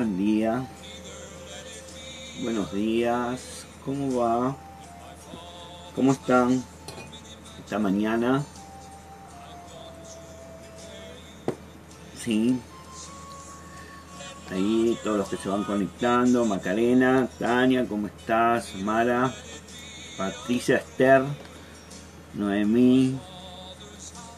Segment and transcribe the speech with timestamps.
[0.00, 0.66] Buen día.
[2.42, 3.66] Buenos días.
[3.84, 4.56] ¿Cómo va?
[5.94, 6.64] ¿Cómo están?
[7.58, 8.42] Esta mañana.
[12.18, 12.58] Sí.
[14.50, 16.46] Ahí todos los que se van conectando.
[16.46, 18.74] Macarena, Tania, ¿cómo estás?
[18.76, 19.34] Mara,
[20.16, 21.24] Patricia Esther,
[22.32, 23.18] Noemí,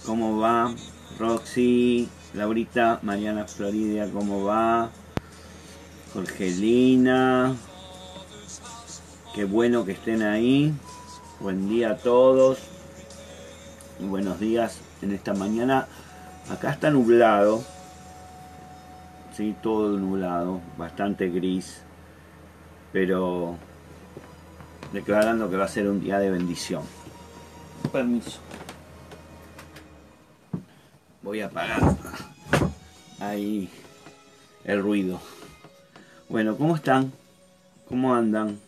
[0.04, 0.74] ¿cómo va?
[1.20, 4.90] Roxy, Laurita, Mariana Florida, ¿cómo va?
[6.12, 7.54] Jorgelina,
[9.34, 10.74] qué bueno que estén ahí.
[11.40, 12.58] Buen día a todos
[13.98, 15.88] y buenos días en esta mañana.
[16.50, 17.62] Acá está nublado,
[19.36, 21.82] sí, todo nublado, bastante gris,
[22.92, 23.56] pero
[24.92, 26.82] declarando que va a ser un día de bendición.
[27.90, 28.40] Permiso
[31.22, 31.80] voy a apagar
[33.20, 33.70] ahí
[34.64, 35.20] el ruido.
[36.32, 37.12] Bueno, ¿cómo están?
[37.86, 38.58] ¿Cómo andan?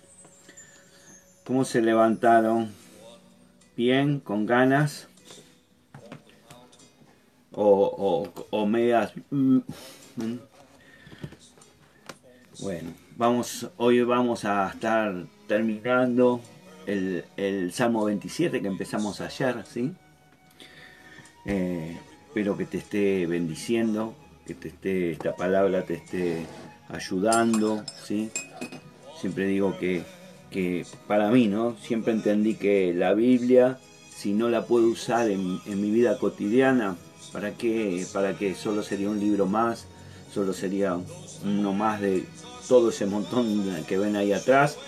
[1.46, 2.70] ¿Cómo se levantaron?
[3.74, 4.20] ¿Bien?
[4.20, 5.08] ¿Con ganas?
[7.52, 9.14] ¿O, o, medias?
[12.60, 16.42] Bueno, vamos, hoy vamos a estar terminando
[16.84, 19.90] el, el Salmo 27 que empezamos ayer, ¿sí?
[21.46, 26.44] Eh, Espero que te esté bendiciendo, que te esté, esta palabra te esté
[26.88, 28.30] ayudando, ¿sí?
[29.20, 30.02] Siempre digo que,
[30.50, 31.76] que para mí, ¿no?
[31.82, 33.78] Siempre entendí que la Biblia,
[34.14, 36.96] si no la puedo usar en, mi vida cotidiana,
[37.32, 38.06] ¿para qué?
[38.12, 38.54] ¿Para qué?
[38.54, 39.86] Solo sería un libro más,
[40.32, 40.98] solo sería
[41.44, 42.24] uno más de
[42.68, 44.78] todo ese montón que ven ahí atrás,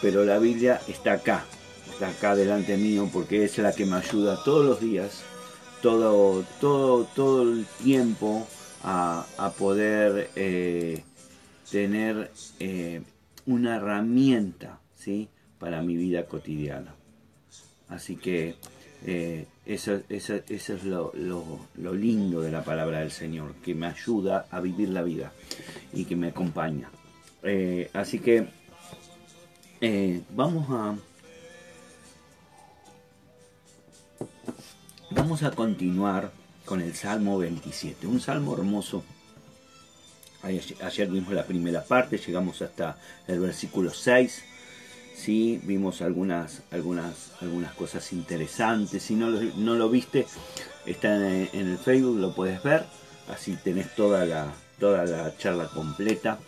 [0.00, 1.44] pero la Biblia está acá,
[1.92, 5.22] está acá delante mío porque es la que me ayuda todos los días
[5.80, 8.46] todo, todo, todo el tiempo
[8.82, 9.24] a,
[9.58, 11.02] poder eh,
[11.70, 13.02] tener eh,
[13.46, 15.28] una herramienta ¿sí?
[15.58, 16.94] para mi vida cotidiana.
[17.88, 18.56] Así que
[19.06, 21.12] eh, eso, es lo,
[21.94, 25.32] lindo de la palabra del Señor, que me ayuda a vivir la vida
[25.92, 26.90] y que me acompaña.
[27.94, 28.46] así que
[30.34, 30.96] vamos a
[35.12, 36.30] Vamos a continuar
[36.64, 39.02] con el Salmo 27, un salmo hermoso.
[40.42, 42.96] Ayer vimos la primera parte, llegamos hasta
[43.28, 44.44] el versículo 6.
[45.14, 49.02] Sí, vimos algunas, algunas, algunas cosas interesantes.
[49.02, 50.26] Si no lo, no lo viste,
[50.86, 52.84] está en, el Facebook, lo puedes ver.
[53.28, 56.38] Así tenés toda la, toda la charla completa.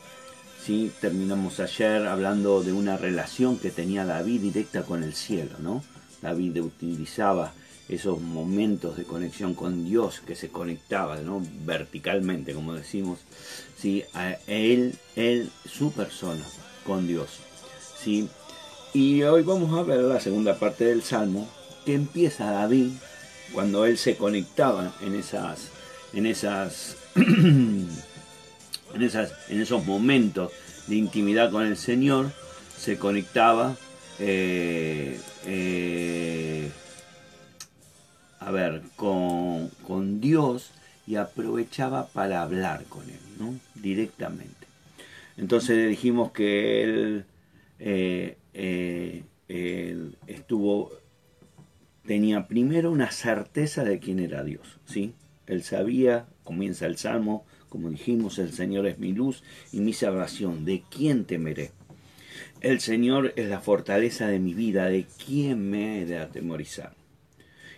[0.65, 0.91] ¿sí?
[1.01, 5.59] Terminamos ayer hablando de una relación que tenía David directa con el cielo.
[5.59, 5.85] ¿no?
[6.23, 7.53] David utilizaba
[7.89, 11.43] esos momentos de conexión con Dios que se conectaba ¿no?
[11.65, 13.19] verticalmente, como decimos,
[13.79, 14.05] ¿sí?
[14.15, 16.45] a él, él, su persona
[16.87, 17.41] con Dios.
[18.03, 18.29] ¿sí?
[18.95, 21.49] Y hoy vamos a ver la segunda parte del Salmo,
[21.85, 22.91] que empieza David
[23.53, 25.69] cuando él se conectaba en esas,
[26.13, 27.89] en esas, en
[29.01, 30.53] esas, en esos momentos
[30.87, 32.33] de intimidad con el Señor,
[32.79, 33.77] se conectaba
[34.19, 36.71] eh, eh,
[38.47, 40.73] a ver, con, Dios
[41.07, 43.55] y aprovechaba para hablar con Él, ¿no?
[43.75, 44.67] Directamente.
[45.37, 47.25] Entonces dijimos que él,
[47.79, 50.91] eh, eh, él, estuvo,
[52.07, 55.15] tenía primero una certeza de quién era Dios, ¿sí?
[55.47, 59.43] Él sabía, comienza el Salmo, como dijimos, el Señor es mi luz
[59.73, 61.71] y mi salvación, ¿de quién temeré?
[62.61, 67.02] El Señor es la fortaleza de mi vida, ¿de quién me he de atemorizar?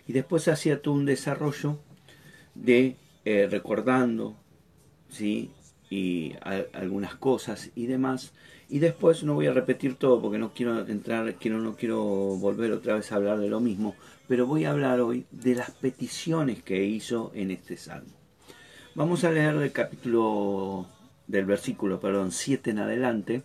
[0.07, 1.79] Y después hacía todo un desarrollo
[2.53, 2.95] de
[3.25, 4.35] eh, recordando,
[5.09, 5.51] ¿sí?
[5.89, 6.33] Y
[6.73, 8.33] algunas cosas y demás.
[8.69, 12.71] Y después no voy a repetir todo porque no quiero entrar, quiero, no quiero volver
[12.71, 13.95] otra vez a hablar de lo mismo,
[14.27, 18.13] pero voy a hablar hoy de las peticiones que hizo en este salmo.
[18.95, 20.87] Vamos a leer el capítulo
[21.27, 23.43] del versículo, perdón, 7 en adelante.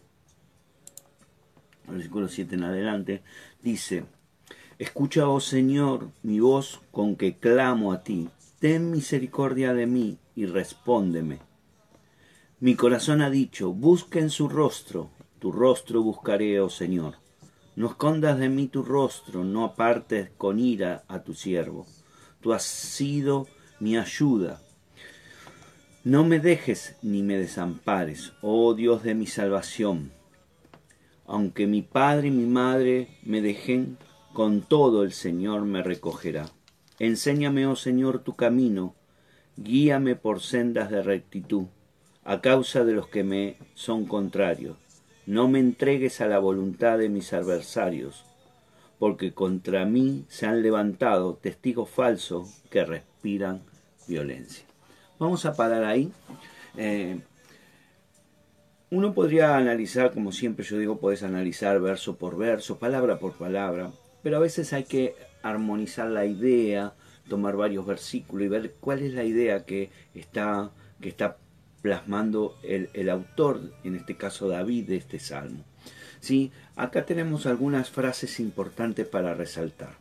[1.88, 3.22] Versículo 7 en adelante
[3.62, 4.04] dice,
[4.80, 8.30] Escucha, oh Señor, mi voz con que clamo a ti.
[8.60, 11.40] Ten misericordia de mí y respóndeme.
[12.60, 17.16] Mi corazón ha dicho, busquen su rostro, tu rostro buscaré, oh Señor.
[17.76, 21.84] No escondas de mí tu rostro, no apartes con ira a tu siervo.
[22.40, 23.48] Tú has sido
[23.80, 24.62] mi ayuda.
[26.04, 30.10] No me dejes ni me desampares, oh Dios de mi salvación.
[31.26, 33.98] Aunque mi padre y mi madre me dejen,
[34.32, 36.50] con todo el Señor me recogerá.
[36.98, 38.94] Enséñame, oh Señor, tu camino,
[39.56, 41.66] guíame por sendas de rectitud,
[42.24, 44.76] a causa de los que me son contrarios.
[45.26, 48.24] No me entregues a la voluntad de mis adversarios,
[48.98, 53.62] porque contra mí se han levantado testigos falsos que respiran
[54.06, 54.64] violencia.
[55.18, 56.12] Vamos a parar ahí.
[56.76, 57.20] Eh,
[58.90, 63.92] uno podría analizar, como siempre yo digo, puedes analizar verso por verso, palabra por palabra,
[64.22, 66.94] pero a veces hay que armonizar la idea,
[67.28, 70.70] tomar varios versículos y ver cuál es la idea que está,
[71.00, 71.38] que está
[71.82, 75.64] plasmando el, autor, en este caso David, de este salmo.
[76.20, 76.52] ¿Sí?
[76.76, 79.96] Acá tenemos algunas frases importantes para resaltar.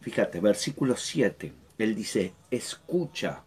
[0.00, 3.44] Fíjate, versículo 7, él dice, escucha,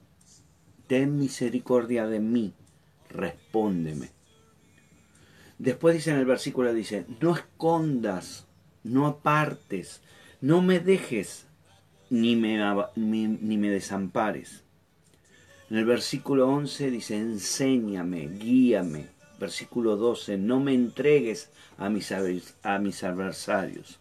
[0.87, 2.53] ten misericordia de mí,
[3.09, 4.11] respóndeme.
[5.57, 8.47] Después dice en el versículo, dice, no escondas,
[8.83, 10.01] no apartes,
[10.43, 11.45] no me dejes,
[12.09, 12.59] ni me,
[12.97, 14.65] ni me desampares.
[15.69, 19.05] En el versículo 11 dice, enséñame, guíame.
[19.39, 23.99] Versículo 12, no me entregues a mis, a mis adversarios.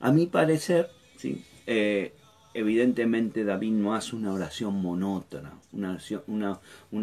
[0.00, 1.46] A mi parecer, ¿sí?
[1.66, 2.12] Eh,
[2.54, 6.60] evidentemente David no hace una oración monótona, una oración, una,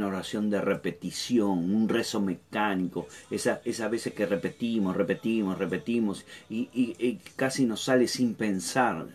[0.08, 7.20] oración de repetición, un rezo mecánico, esa, esas veces que repetimos, repetimos, repetimos y, y
[7.36, 9.08] casi nos sale sin pensar.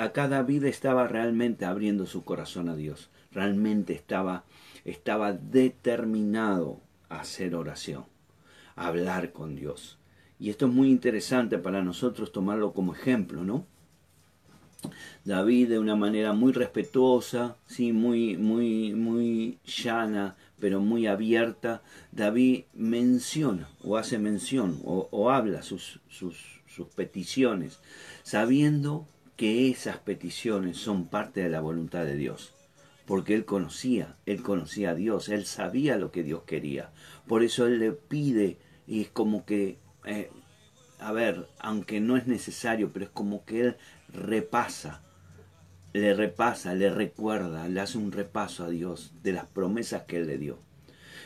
[0.00, 4.44] Acá David estaba realmente abriendo su corazón a Dios realmente estaba,
[4.84, 8.04] estaba determinado a hacer oración,
[8.76, 9.98] a hablar con Dios.
[10.38, 13.66] Y esto es muy interesante para nosotros tomarlo como ejemplo, ¿no?
[15.24, 21.82] David de una manera muy respetuosa, sí, muy, muy, muy llana, pero muy abierta,
[22.12, 27.80] David menciona o hace mención o, habla sus, sus, sus peticiones,
[28.22, 32.54] sabiendo que esas peticiones son parte de la voluntad de Dios
[33.06, 36.90] porque él conocía, él conocía a Dios, él sabía lo que Dios quería.
[37.26, 38.56] Por eso él le pide
[38.86, 40.30] y es como que, eh,
[41.04, 43.76] a ver, aunque no es necesario, pero es como que él
[44.08, 45.02] repasa,
[45.92, 50.26] le repasa, le recuerda, le hace un repaso a Dios de las promesas que él
[50.26, 50.58] le dio.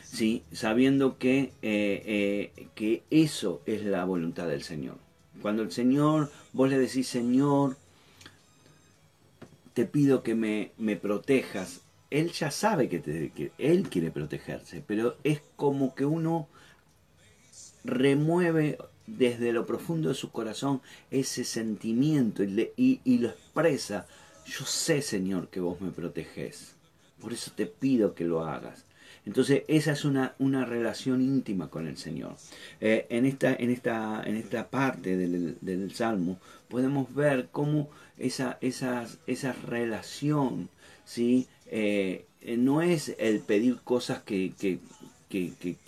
[0.03, 0.43] ¿Sí?
[0.51, 4.97] Sabiendo que, eh, eh, que eso es la voluntad del Señor.
[5.41, 7.77] Cuando el Señor, vos le decís, Señor,
[9.73, 11.83] te pido que me, me protejas.
[12.09, 16.49] Él ya sabe que, que él quiere protegerse, pero es como que uno
[17.85, 18.77] remueve
[19.17, 22.71] desde lo profundo de su corazón ese sentimiento y,
[23.03, 24.07] y, lo expresa.
[24.45, 26.75] Yo sé, Señor, que vos me proteges.
[27.21, 28.85] Por eso te pido que lo hagas.
[29.25, 32.35] Entonces, esa es una, una relación íntima con el Señor.
[32.79, 38.57] Eh, en, esta, en, esta, en esta parte del, del Salmo podemos ver cómo esa,
[38.61, 40.69] esa relación,
[41.05, 41.47] ¿sí?
[41.67, 42.25] Eh,
[42.57, 44.79] no es el pedir cosas que, que,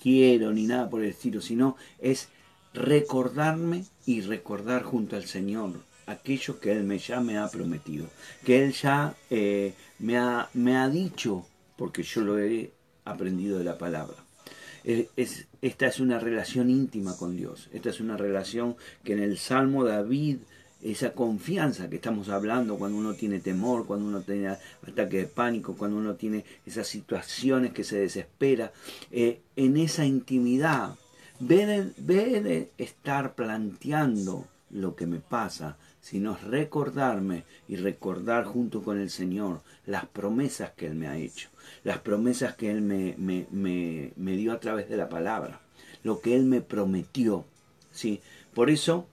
[0.01, 2.29] quiero ni nada por el estilo, sino es
[2.73, 5.73] recordarme y recordar junto al Señor
[6.05, 8.07] aquello que Él me, ya me ha prometido,
[8.45, 11.45] que Él ya eh, me, ha, me ha dicho,
[11.77, 12.71] porque yo lo he
[13.05, 14.17] aprendido de la palabra.
[14.83, 19.37] Es, esta es una relación íntima con Dios, esta es una relación que en el
[19.37, 20.37] Salmo David
[20.81, 24.57] esa confianza que estamos hablando cuando uno tiene temor, cuando uno tiene
[24.87, 28.71] ataque de pánico, cuando uno tiene esas situaciones que se desespera,
[29.11, 30.95] eh, en esa intimidad,
[31.41, 31.65] ve
[32.41, 39.61] de, estar planteando lo que me pasa, sino recordarme y recordar junto con el Señor
[39.85, 41.49] las promesas que Él me ha hecho,
[41.83, 45.59] las promesas que Él me, me, me, me dio a través de la palabra,
[46.03, 47.45] lo que Él me prometió.
[47.91, 48.21] ¿sí?
[48.53, 49.07] Por eso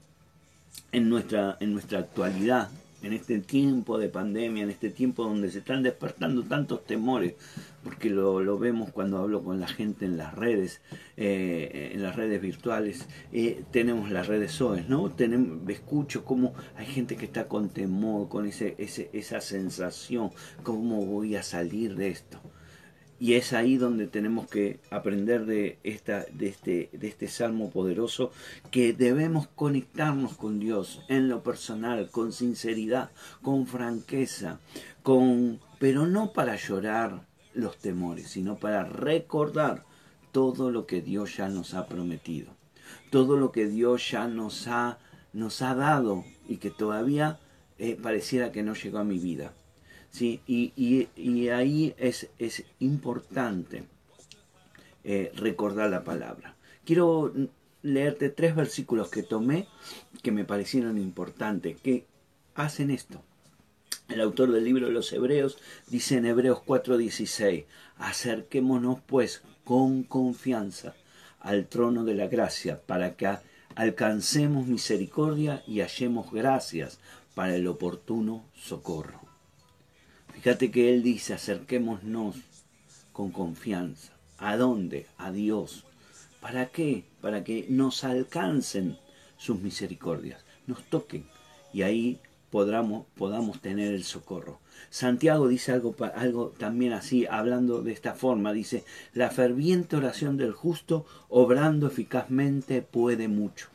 [0.93, 2.71] en nuestra, en nuestra actualidad,
[3.03, 7.35] en este tiempo de pandemia, en este tiempo donde se están despertando tantos temores,
[7.85, 10.81] porque lo, lo vemos cuando hablo con la gente en las redes,
[11.17, 15.11] eh, en las redes virtuales, eh, tenemos las redes SOES, ¿no?
[15.11, 20.31] Tenemos, escucho cómo hay gente que está con temor, con ese, ese, esa sensación,
[20.63, 22.41] ¿cómo voy a salir de esto?
[23.21, 28.31] Y es ahí donde tenemos que aprender de, esta, de, este, de este salmo poderoso
[28.71, 33.11] que debemos conectarnos con Dios en lo personal, con sinceridad,
[33.43, 34.61] con franqueza,
[35.03, 39.85] con, pero no para llorar los temores, sino para recordar
[40.33, 42.53] todo lo que Dios ya nos ha prometido,
[43.11, 44.99] todo lo que Dios ya nos ha,
[45.33, 47.41] nos ha dado y que todavía
[47.79, 49.53] eh, pareciera que no llegó a mi vida.
[50.11, 50.41] ¿Sí?
[50.47, 53.85] Y, ahí es, es importante
[55.05, 56.57] eh, recordar la palabra.
[56.85, 57.33] Quiero
[57.83, 59.69] leerte tres versículos que tomé
[60.23, 62.07] que me parecieron importantes, que
[62.55, 63.23] hacen esto.
[64.09, 67.67] El autor del libro de los Hebreos dice en Hebreos 4:16,
[67.99, 70.95] acerquémonos pues con confianza
[71.41, 73.37] al trono de la gracia para que
[73.75, 76.99] alcancemos misericordia y hallemos gracias
[77.35, 79.28] para el oportuno socorro.
[80.41, 82.37] Fíjate que él dice, acerquémonos
[83.13, 84.13] con confianza.
[84.39, 85.07] ¿A dónde?
[85.19, 85.85] A Dios.
[86.41, 87.03] ¿Para qué?
[87.21, 88.99] Para que nos alcancen
[89.37, 91.27] sus misericordias, nos toquen
[91.73, 94.61] y ahí podamos, podamos tener el socorro.
[94.91, 100.53] Santiago dice algo, algo también así, hablando de esta forma, dice, la ferviente oración del
[100.53, 103.71] justo, obrando eficazmente, puede mucho.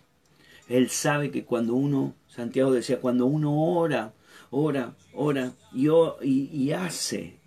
[0.69, 4.13] Él sabe que cuando uno, Santiago decía, cuando uno ora,
[4.53, 5.89] ora, ora y,
[6.29, 7.39] y, hace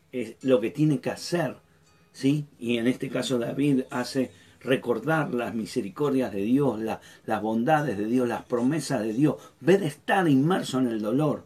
[0.42, 1.56] lo que tiene que hacer,
[2.12, 2.46] ¿sí?
[2.58, 8.26] Y en este caso David hace recordar las misericordias de Dios, las bondades de Dios,
[8.26, 11.44] las promesas de Dios, ver estar inmerso en el dolor,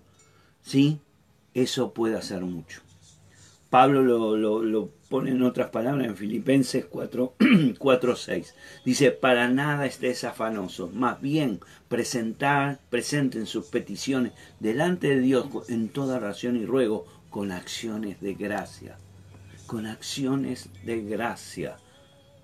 [0.62, 0.98] ¿sí?
[1.52, 2.80] Eso puede hacer mucho.
[3.70, 7.34] Pablo lo, lo, pone en otras palabras en Filipenses 4,
[7.78, 8.54] 4, 6.
[8.84, 15.88] Dice, para nada estés afanoso, más bien presentar, presenten sus peticiones delante de Dios en
[15.88, 18.98] toda oración y ruego con acciones de gracia.
[19.66, 21.76] Con acciones de gracia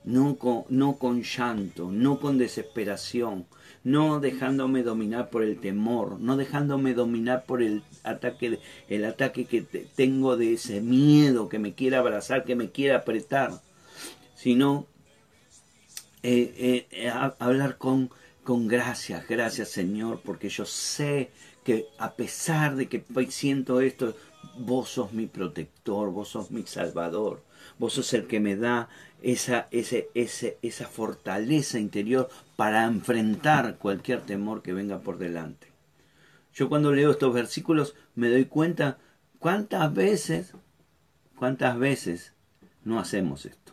[0.06, 3.44] no con, no con llanto, no con desesperación,
[3.86, 9.62] no dejándome dominar por el temor, no dejándome dominar por el ataque, el ataque que
[9.94, 13.52] tengo de ese miedo que me quiere abrazar, que me quiere apretar,
[14.34, 14.88] sino
[16.24, 18.10] eh, eh, hablar con,
[18.42, 21.30] con gracias, gracias Señor, porque yo sé
[21.62, 24.16] que a pesar de que siento esto,
[24.58, 27.40] vos sos mi protector, vos sos mi salvador,
[27.78, 28.88] vos sos el que me da
[29.22, 35.68] esa, ese, ese, esa fortaleza interior para enfrentar cualquier temor que venga por delante.
[36.54, 38.98] Yo cuando leo estos versículos me doy cuenta
[39.38, 40.52] cuántas veces,
[41.36, 42.32] cuántas veces
[42.84, 43.72] no hacemos esto.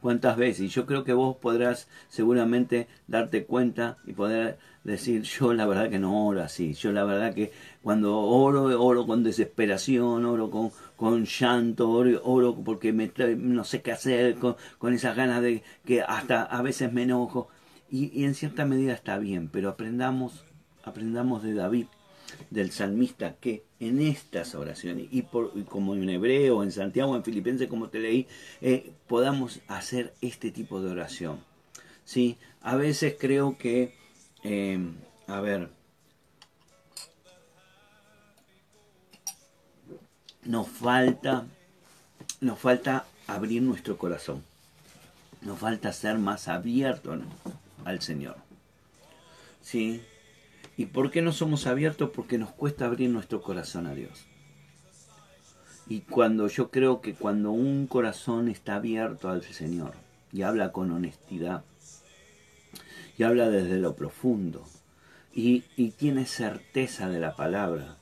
[0.00, 0.60] Cuántas veces.
[0.60, 5.90] Y yo creo que vos podrás seguramente darte cuenta y poder decir, yo la verdad
[5.90, 6.74] que no oro así.
[6.74, 7.50] Yo la verdad que
[7.82, 13.92] cuando oro, oro con desesperación, oro con, con llanto, oro, porque me, no sé qué
[13.92, 17.48] hacer, con, esas ganas de que hasta a veces me enojo.
[17.88, 20.44] Y, en cierta medida está bien, pero aprendamos,
[20.82, 21.86] aprendamos de David,
[22.50, 27.68] del salmista, que en estas oraciones, y, por, como en hebreo, en Santiago, en Filipenses,
[27.68, 28.26] como te leí,
[28.60, 31.38] eh, podamos hacer este tipo de oración.
[32.04, 32.38] ¿sí?
[32.60, 33.94] A veces creo que,
[34.42, 34.80] eh,
[35.28, 35.70] a ver,
[40.48, 41.44] nos falta,
[42.40, 44.42] nos falta abrir nuestro corazón.
[45.42, 47.20] Nos falta ser más abiertos
[47.84, 48.36] al Señor.
[49.60, 50.02] ¿Sí?
[50.78, 52.10] ¿Y por qué no somos abiertos?
[52.14, 54.24] Porque nos cuesta abrir nuestro corazón a Dios.
[55.86, 59.92] Y cuando yo creo que cuando un corazón está abierto al Señor
[60.32, 61.62] y habla con honestidad
[63.18, 64.64] y habla desde lo profundo
[65.34, 67.98] y, y tiene certeza de la palabra,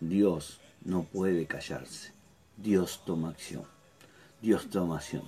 [0.00, 2.12] Dios no puede callarse.
[2.56, 3.64] Dios toma acción.
[4.40, 5.24] Dios toma acción.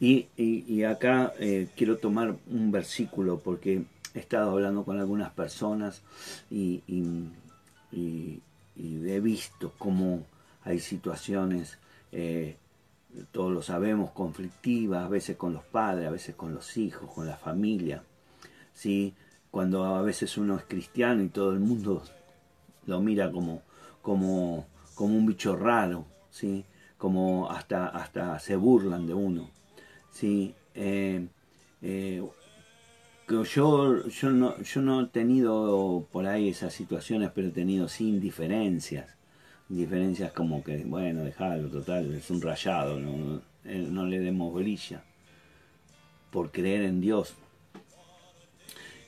[0.00, 6.02] Y, acá eh, quiero tomar un versículo porque he estado hablando con algunas personas
[6.50, 6.82] y,
[7.96, 10.26] he visto cómo
[10.64, 11.78] hay situaciones,
[12.10, 12.56] eh,
[13.30, 17.26] todos lo sabemos, conflictivas, a veces con los padres, a veces con los hijos, con
[17.26, 18.02] la familia.
[18.74, 19.14] ¿sí?
[19.50, 22.02] Cuando a veces uno es cristiano y todo el mundo
[22.86, 23.62] lo mira como
[24.04, 26.64] como, como un bicho raro, ¿sí?
[26.98, 29.50] como hasta, hasta se burlan de uno.
[30.12, 30.54] ¿sí?
[30.74, 31.26] Eh,
[31.80, 32.22] eh,
[33.26, 33.42] yo,
[34.06, 39.16] yo, no, yo no he tenido por ahí esas situaciones, pero he tenido sin diferencias.
[39.70, 45.02] Diferencias como que, bueno, dejalo, total, es un rayado, no, no le demos brilla.
[46.30, 47.34] Por creer en Dios,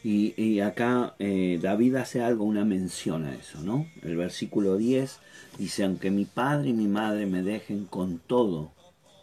[0.08, 3.88] y, acá eh, David hace algo, una mención a eso, ¿no?
[4.02, 5.18] El versículo 10
[5.58, 8.70] dice, aunque mi padre y mi madre me dejen con todo,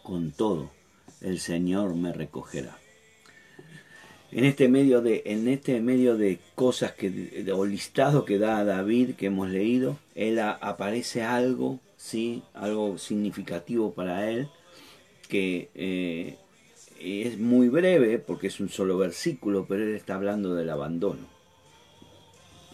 [0.02, 0.70] con todo,
[1.22, 2.76] el Señor me recogerá.
[4.30, 9.14] En este medio de, en este medio de cosas que, o listado que da David
[9.14, 14.48] que hemos leído, él aparece algo, sí, algo significativo para él,
[15.30, 16.36] que eh,
[17.04, 21.26] es muy breve porque es un solo versículo, pero él está hablando del abandono.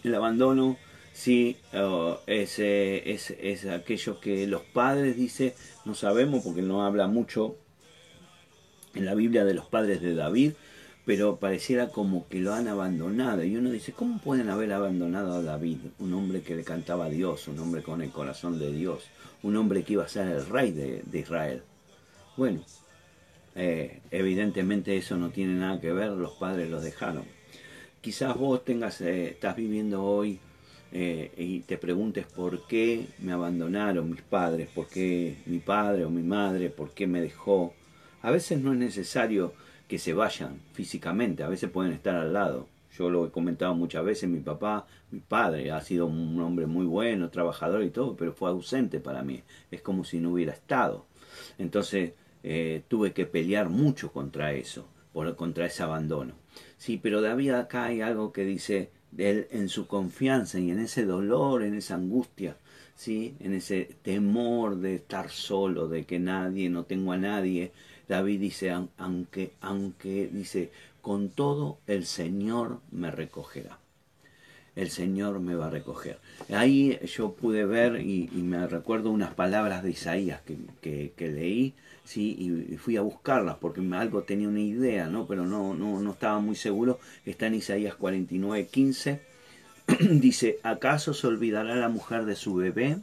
[0.03, 0.77] El abandono
[1.13, 7.55] sí oh, es, es, aquello que los padres dice, no sabemos porque no habla mucho
[8.93, 10.53] en la Biblia de los padres de David,
[11.05, 13.43] pero pareciera como que lo han abandonado.
[13.43, 15.77] Y uno dice, ¿cómo pueden haber abandonado a David?
[15.99, 19.03] Un hombre que le cantaba a Dios, un hombre con el corazón de Dios,
[19.43, 21.63] un hombre que iba a ser el rey de, Israel.
[22.37, 22.61] Bueno,
[23.55, 27.25] eh, evidentemente eso no tiene nada que ver, los padres los dejaron.
[28.01, 30.39] Quizás vos tengas, eh, estás viviendo hoy
[30.91, 36.09] eh, y te preguntes por qué me abandonaron mis padres, por qué mi padre o
[36.09, 37.73] mi madre, por qué me dejó.
[38.21, 39.53] A veces no es necesario
[39.87, 42.67] que se vayan físicamente, a veces pueden estar al lado.
[42.97, 46.85] Yo lo he comentado muchas veces, mi papá, mi padre, ha sido un hombre muy
[46.85, 49.43] bueno, trabajador y todo, pero fue ausente para mí.
[49.69, 51.05] Es como si no hubiera estado.
[51.57, 56.33] Entonces eh, tuve que pelear mucho contra eso, por, contra ese abandono.
[56.77, 61.05] Sí, pero David acá hay algo que dice, él en su confianza y en ese
[61.05, 62.57] dolor, en esa angustia,
[62.95, 63.35] ¿sí?
[63.39, 67.71] en ese temor de estar solo, de que nadie, no tengo a nadie.
[68.07, 70.71] David dice, aunque, aunque, dice,
[71.01, 73.79] con todo el Señor me recogerá.
[74.75, 76.19] El Señor me va a recoger.
[76.49, 82.67] Ahí yo pude ver y, me recuerdo unas palabras de Isaías que, que leí ¿sí?
[82.69, 85.27] y fui a buscarlas porque algo tenía una idea, ¿no?
[85.27, 86.99] pero no, no, no estaba muy seguro.
[87.25, 89.21] Está en Isaías 49, 15.
[89.99, 92.97] Dice, ¿acaso se olvidará la mujer de su bebé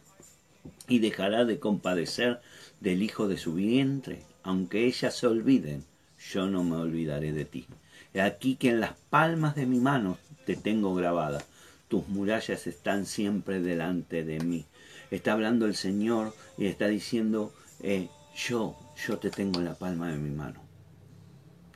[0.88, 2.40] y dejará de compadecer
[2.80, 4.22] del hijo de su vientre?
[4.42, 5.84] Aunque ellas se olviden,
[6.32, 7.66] yo no me olvidaré de ti.
[8.14, 11.44] He aquí que en las palmas de mi mano te tengo grabada.
[11.88, 14.64] Tus murallas están siempre delante de mí.
[15.10, 18.76] Está hablando el Señor y está diciendo, eh, yo
[19.06, 20.60] yo te tengo en la palma de mi mano.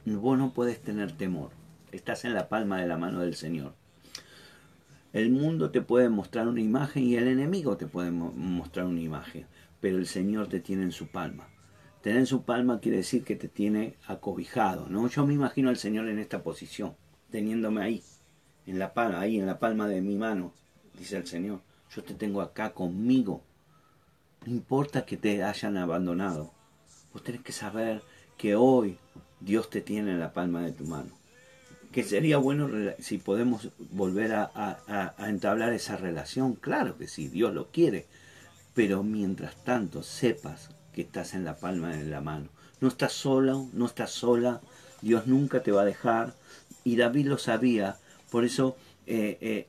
[0.05, 1.51] Vos no puedes tener temor,
[1.93, 3.75] estás en la palma de la mano del Señor.
[5.13, 9.47] El mundo te puede mostrar una imagen y el enemigo te puede mostrar una imagen,
[9.81, 11.49] pero el Señor te tiene en su palma.
[12.03, 15.07] Tener en su palma quiere decir que te tiene acobijado, ¿no?
[15.07, 16.97] Yo me imagino al Señor en esta posición,
[17.31, 18.03] teniéndome ahí,
[18.67, 20.53] en la palma, ahí en la palma de mi mano,
[20.99, 21.61] dice el Señor.
[21.95, 23.45] Yo te tengo acá conmigo.
[24.45, 26.53] No importa que te hayan abandonado,
[27.13, 28.03] Vos tenés que saber
[28.37, 28.99] que hoy
[29.41, 31.11] Dios te tiene en la palma de tu mano.
[31.91, 32.71] Que sería bueno
[33.01, 36.55] si podemos volver a, entablar esa relación.
[36.55, 38.07] Claro que sí, Dios lo quiere.
[38.75, 42.49] Pero mientras tanto, sepas que estás en la palma de la mano.
[42.81, 44.63] No estás solo, no estás sola.
[45.03, 46.35] Dios nunca te va a dejar.
[46.83, 47.99] Y David lo sabía.
[48.31, 49.67] Por eso eh,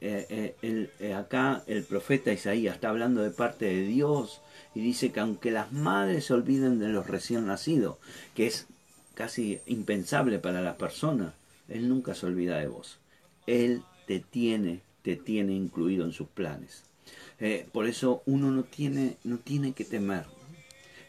[0.61, 4.41] eh, eh, acá el profeta Isaías está hablando de parte de Dios
[4.75, 7.97] y dice que aunque las madres se olviden de los recién nacidos,
[8.35, 8.67] que es
[9.15, 11.33] casi impensable para la persona,
[11.67, 12.99] Él nunca se olvida de vos.
[13.47, 16.83] Él te tiene, te tiene incluido en sus planes.
[17.73, 20.25] Por eso uno no tiene, no tiene que temer.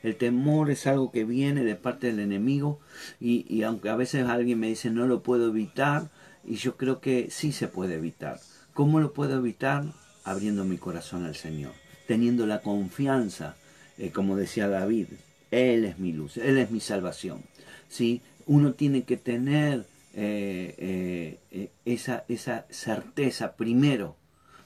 [0.03, 2.81] El temor es algo que viene de parte del enemigo
[3.21, 6.11] y aunque a veces alguien me dice no lo puedo evitar,
[6.47, 8.41] y yo creo que sí se puede evitar.
[8.73, 9.85] ¿Cómo lo puedo evitar?
[10.25, 11.73] Abriendo mi corazón al Señor
[12.07, 13.57] teniendo la confianza,
[13.99, 15.09] eh, como decía David,
[15.51, 17.43] Él es mi luz, Él es mi salvación.
[17.89, 18.21] ¿sí?
[18.47, 24.17] Uno tiene que tener eh, eh, esa, esa certeza primero.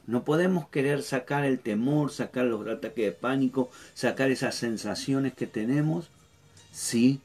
[0.06, 5.46] No podemos querer sacar el temor, sacar los ataques de pánico, sacar esas sensaciones que
[5.46, 6.10] tenemos
[6.72, 7.20] si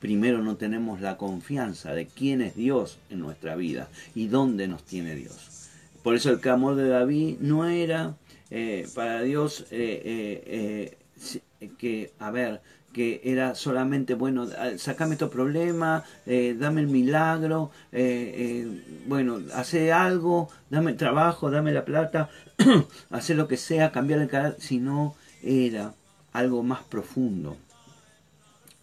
[0.00, 4.84] primero no tenemos la confianza de quién es Dios en nuestra vida y dónde nos
[4.84, 5.70] tiene Dios.
[6.02, 8.14] Por eso el clamor de David no era
[8.50, 10.96] eh, para Dios eh,
[11.60, 14.46] eh, que, a ver, que era solamente, bueno,
[14.78, 17.70] sacame estos problemas, dame el milagro,
[19.06, 22.30] bueno, hace algo, dame el trabajo, dame la plata,
[23.10, 25.92] hace lo que sea, cambiar el carácter, sino era
[26.32, 27.56] algo más profundo.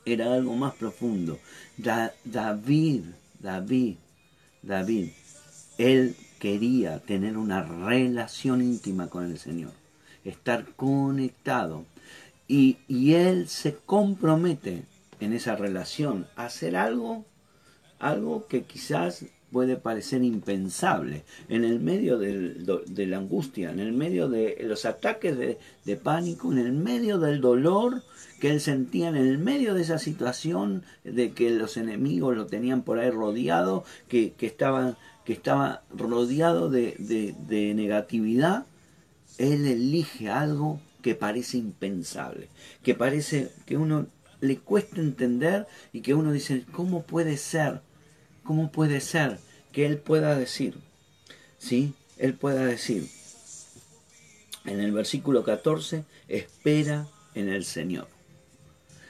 [0.06, 1.40] Era algo más profundo.
[1.78, 3.04] David,
[3.40, 3.96] David,
[4.62, 5.10] David,
[5.78, 9.72] él quería tener una relación íntima con el Señor,
[10.24, 11.86] estar conectado.
[12.48, 12.78] Y,
[13.14, 14.84] Él se compromete
[15.20, 17.26] en esa relación a hacer algo,
[18.00, 24.28] algo que quizás puede parecer impensable en el medio de la angustia, en el medio
[24.28, 28.04] de los ataques de, pánico, en el medio del dolor
[28.42, 32.82] que él sentía, en el medio de esa situación de que los enemigos lo tenían
[32.82, 38.66] por ahí rodeado, que, que estaban que estaba rodeado de, negatividad,
[39.38, 42.50] él elige algo que parece impensable,
[42.84, 44.08] que parece que uno
[44.42, 47.80] le cuesta entender y que uno dice, ¿cómo puede ser?
[48.44, 49.40] ¿Cómo puede ser
[49.76, 50.80] que él pueda decir?
[51.60, 51.96] ¿Sí?
[52.18, 53.10] Él pueda decir
[54.64, 58.08] en el versículo 14, espera en el Señor.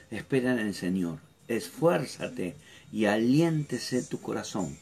[0.09, 1.19] Espera en el Señor.
[1.47, 2.55] Esfuérzate
[2.91, 4.75] y aliéntese tu corazón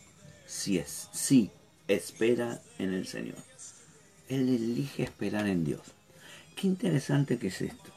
[0.48, 1.52] si es, sí,
[1.89, 3.43] espera en el Señor.
[4.30, 5.82] Él elige esperar en Dios.
[6.56, 7.91] Qué interesante que es esto.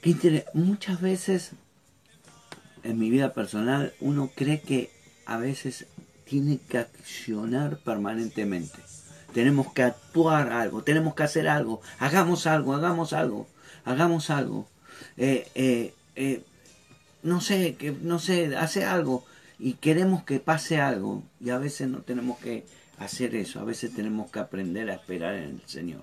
[0.00, 1.50] Qué Muchas veces
[2.84, 4.90] en mi vida personal uno cree que
[5.26, 5.86] a veces
[6.30, 8.78] tiene que accionar permanentemente.
[9.34, 13.48] Tenemos que actuar algo, tenemos que hacer algo, hagamos algo, hagamos algo,
[13.84, 14.68] hagamos algo.
[15.16, 16.44] Eh, eh, eh,
[17.24, 19.24] no sé, que, no sé, hace algo
[19.58, 22.64] y queremos que pase algo y a veces no tenemos que
[22.98, 26.02] hacer eso, a veces tenemos que aprender a esperar en el Señor.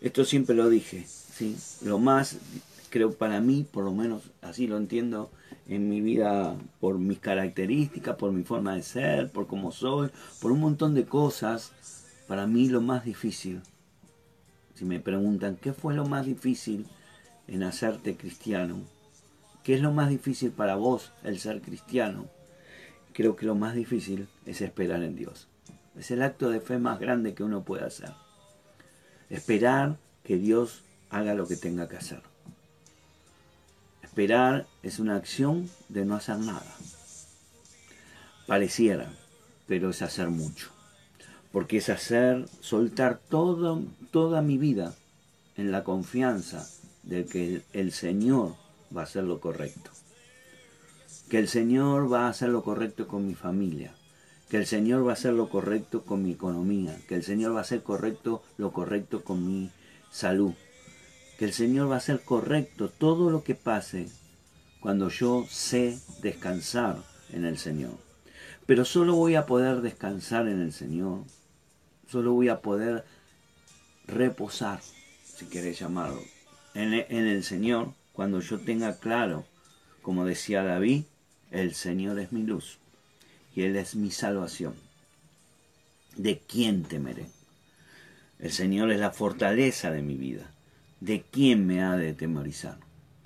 [0.00, 1.54] Esto siempre lo dije, ¿sí?
[1.82, 2.38] Lo más,
[2.88, 5.30] creo para mí, por lo menos así lo entiendo
[5.68, 10.50] en mi vida, por mis características, por mi forma de ser, por cómo soy, por
[10.50, 11.72] un montón de cosas,
[12.26, 13.62] para mí lo más difícil,
[14.78, 16.86] si me preguntan, ¿qué fue lo más difícil
[17.48, 18.80] en hacerte cristiano?
[19.64, 22.26] ¿Qué es lo más difícil para vos el ser cristiano?
[23.12, 25.48] Creo que lo más difícil es esperar en Dios.
[25.96, 28.12] Es el acto de fe más grande que uno puede hacer.
[29.30, 32.22] Esperar que Dios haga lo que tenga que hacer.
[34.18, 36.74] Esperar es una acción de no hacer nada.
[38.48, 39.12] Pareciera,
[39.68, 40.70] pero es hacer mucho.
[41.52, 44.92] Porque es hacer, soltar toda mi vida
[45.56, 46.68] en la confianza
[47.04, 48.56] de que el Señor
[48.94, 49.92] va a hacer lo correcto.
[51.30, 53.94] Que el Señor va a hacer lo correcto con mi familia.
[54.50, 56.98] Que el Señor va a hacer lo correcto con mi economía.
[57.06, 59.70] Que el Señor va a hacer correcto lo correcto con mi
[60.10, 60.54] salud.
[61.38, 64.08] Que el Señor va a hacer correcto todo lo que pase
[64.80, 66.98] cuando yo sé descansar
[67.32, 67.96] en el Señor.
[68.66, 71.22] Pero solo voy a poder descansar en el Señor.
[72.10, 73.04] Solo voy a poder
[74.06, 74.80] reposar,
[75.24, 76.20] si queréis llamarlo,
[76.74, 79.44] en el Señor cuando yo tenga claro,
[80.02, 81.04] como decía David,
[81.52, 82.78] el Señor es mi luz
[83.54, 84.74] y Él es mi salvación.
[86.16, 87.26] ¿De quién temeré?
[88.40, 90.50] El Señor es la fortaleza de mi vida.
[91.00, 92.78] ¿De quién me ha de temorizar?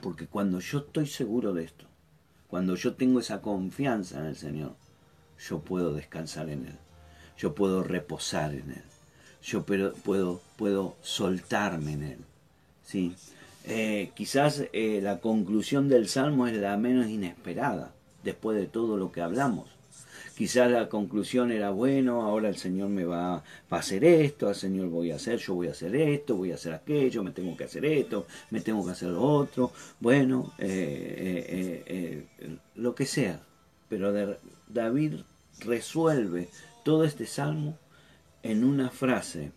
[0.03, 1.87] Porque cuando yo estoy seguro de esto,
[2.47, 4.75] cuando yo tengo esa confianza en el Señor,
[5.39, 6.79] yo puedo descansar en Él.
[7.39, 8.85] Yo puedo reposar en Él.
[9.43, 12.19] Yo puedo, puedo soltarme en Él.
[12.85, 13.15] ¿sí?
[13.65, 19.13] Eh, quizás eh, la conclusión del Salmo es la menos inesperada, después de todo lo
[19.13, 19.71] que hablamos.
[20.43, 24.89] Quizás la conclusión era, bueno, ahora el Señor me va, a hacer esto, el Señor
[24.89, 27.63] voy a hacer, yo voy a hacer esto, voy a hacer aquello, me tengo que
[27.63, 32.27] hacer esto, me tengo que hacer lo otro, bueno, eh,
[32.75, 33.41] lo que sea.
[33.89, 35.21] Pero David
[35.61, 36.49] resuelve
[36.85, 37.79] todo este salmo
[38.43, 39.53] en una frase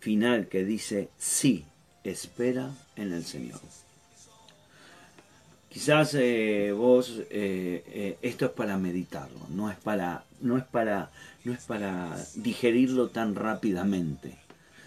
[0.00, 1.66] final que dice, sí,
[2.04, 3.60] espera en el Señor.
[5.74, 11.10] Quizás eh, vos eh, eh, esto es para meditarlo, no es para, no es para,
[11.42, 14.38] no es para digerirlo tan rápidamente.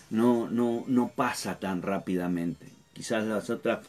[0.09, 2.67] No, no, no pasa tan rápidamente.
[2.93, 3.79] Quizás las otras,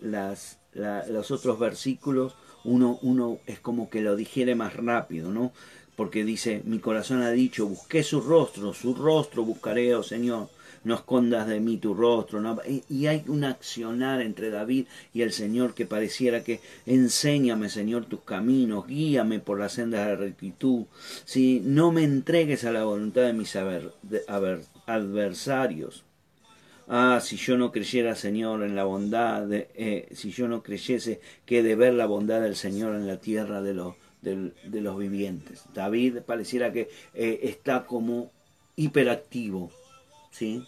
[0.00, 5.52] las, los otros versículos uno, uno es como que lo digiere más rápido, ¿no?
[5.94, 10.48] Porque dice, mi corazón ha dicho, busqué su rostro, su rostro buscaré, oh Señor
[10.84, 12.40] no escondas de mí tu rostro.
[12.40, 12.58] ¿no?
[12.88, 18.22] Y hay un accionar entre David y el Señor que pareciera que enséñame, Señor, tus
[18.22, 20.84] caminos, guíame por la senda de rectitud.
[21.24, 23.56] Si no me entregues a la voluntad de mis
[24.86, 26.04] adversarios.
[26.88, 31.20] Ah, si yo no creyera, Señor, en la bondad, de, eh, si yo no creyese
[31.46, 35.64] que de ver la bondad del Señor en la tierra de los, de, los vivientes.
[35.74, 38.30] David pareciera que eh, está como
[38.76, 39.70] hiperactivo,
[40.30, 40.64] ¿sí?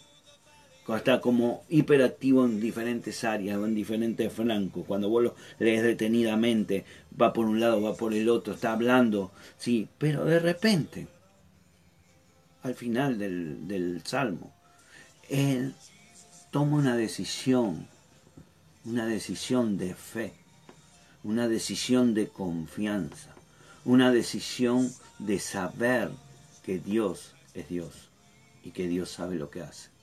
[0.93, 4.85] Está como hiperactivo en diferentes áreas, en diferentes flancos.
[4.85, 6.85] Cuando vos lo lees detenidamente,
[7.19, 11.07] va por un lado, va por el otro, está hablando, sí, pero de repente,
[12.61, 14.53] al final del, del salmo,
[15.29, 15.73] él
[16.51, 17.87] toma una decisión,
[18.83, 20.33] una decisión de fe,
[21.23, 23.33] una decisión de confianza,
[23.85, 26.11] una decisión de saber
[26.63, 28.09] que Dios es Dios
[28.63, 29.94] y que Dios sabe lo que hace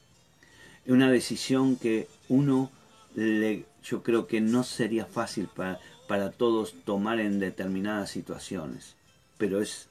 [0.86, 2.70] una decisión que uno,
[3.14, 8.94] le, yo creo que no sería fácil para, para todos tomar en determinadas situaciones,
[9.38, 9.88] pero es,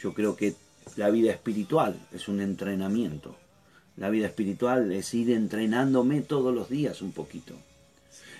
[0.00, 0.54] yo creo que
[0.96, 3.36] la vida espiritual es un entrenamiento.
[3.96, 7.54] La vida espiritual es ir entrenándome todos los días un poquito.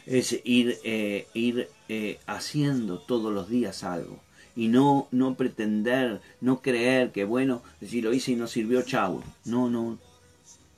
[0.06, 4.20] Es ir, eh, ir eh, haciendo todos los días algo.
[4.54, 9.22] Y no, no pretender, no creer que, bueno, si lo hice y no sirvió, chau.
[9.44, 9.98] No, no,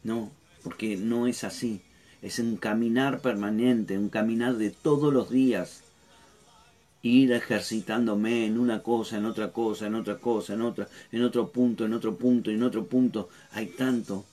[0.03, 0.31] no
[0.63, 1.81] porque no es así.
[2.23, 5.83] Es un caminar permanente, un caminar de todos los días
[7.03, 11.51] ir ejercitándome en una cosa, en otra cosa, en otra cosa, en otra, en otro
[11.51, 13.29] punto, en otro punto, en otro punto.
[13.53, 14.25] Hay tanto,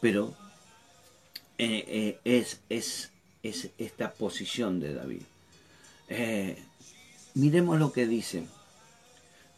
[0.00, 0.34] pero
[1.58, 3.10] eh, eh, es, es,
[3.42, 5.22] es, esta posición de David.
[6.08, 6.56] Eh,
[7.34, 8.46] miremos lo que dice.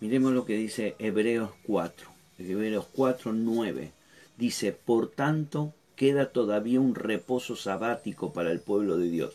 [0.00, 2.08] Miremos lo que dice Hebreos 4.
[2.38, 3.92] Hebreos 4, 9.
[4.38, 9.34] Dice, por tanto, queda todavía un reposo sabático para el pueblo de Dios.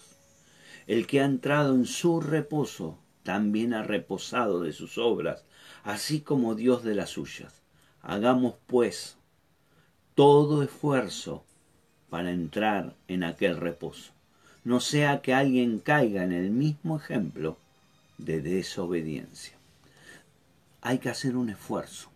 [0.88, 5.43] El que ha entrado en su reposo también ha reposado de sus obras,
[5.84, 7.62] así como Dios de las suyas.
[8.01, 9.15] Hagamos, pues,
[10.15, 11.43] todo esfuerzo
[12.10, 14.12] para entrar en aquel reposo.
[14.63, 17.58] No sea que alguien caiga en el mismo ejemplo
[18.17, 19.54] de desobediencia.
[20.82, 22.10] Hay que hacer un esfuerzo.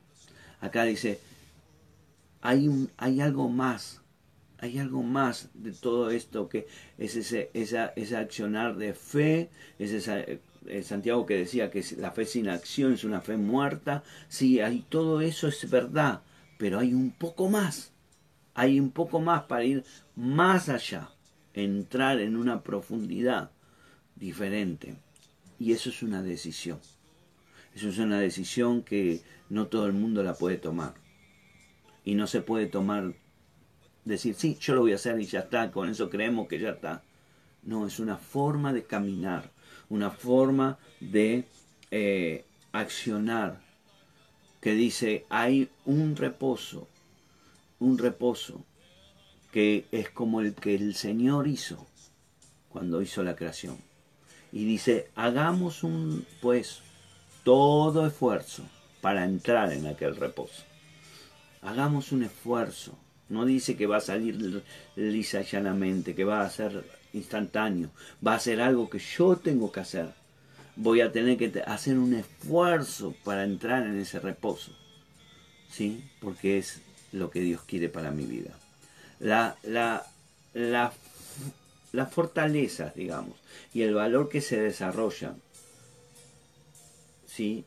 [0.59, 1.19] Acá dice,
[2.41, 3.98] hay, hay algo más,
[4.61, 6.67] hay algo más de todo esto que
[6.97, 10.41] es ese, esa, ese accionar de fe, es esa, eh,
[10.83, 15.21] Santiago que decía que la fe sin acción es una fe muerta, sí, hay, todo
[15.21, 16.21] eso es verdad,
[16.57, 17.93] pero hay un poco más,
[18.53, 19.83] hay un poco más para ir
[20.15, 21.09] más allá,
[21.53, 23.51] entrar en una profundidad
[24.15, 24.97] diferente.
[25.57, 26.79] Y eso es una decisión.
[27.75, 30.93] Eso es una decisión que no todo el mundo la puede tomar.
[32.03, 33.13] Y no se puede tomar,
[34.09, 36.71] decir, sí, yo lo voy a hacer y ya está, con eso creemos que ya
[36.71, 37.03] está.
[37.63, 39.51] No, es una forma de caminar,
[39.89, 41.45] una forma de
[41.91, 43.61] eh, accionar,
[44.61, 46.87] que dice, hay un reposo,
[47.79, 48.65] un reposo
[49.51, 51.87] que es como el que el Señor hizo
[52.69, 53.77] cuando hizo la creación.
[54.51, 56.81] Y dice, hagamos un, pues,
[57.43, 58.63] todo esfuerzo
[59.01, 60.63] para entrar en aquel reposo.
[61.61, 62.97] Hagamos un esfuerzo.
[63.29, 64.63] No dice que va a salir
[64.95, 67.91] lisa llanamente, que va a ser instantáneo.
[68.25, 70.09] Va a ser algo que yo tengo que hacer.
[70.75, 74.71] Voy a tener que hacer un esfuerzo para entrar en ese reposo.
[75.69, 76.03] ¿Sí?
[76.19, 78.51] Porque es lo que Dios quiere para mi vida.
[79.19, 80.05] La, la,
[80.53, 80.91] la,
[81.91, 83.35] las fortalezas, digamos,
[83.73, 85.35] y el valor que se desarrolla
[87.25, 87.65] ¿sí?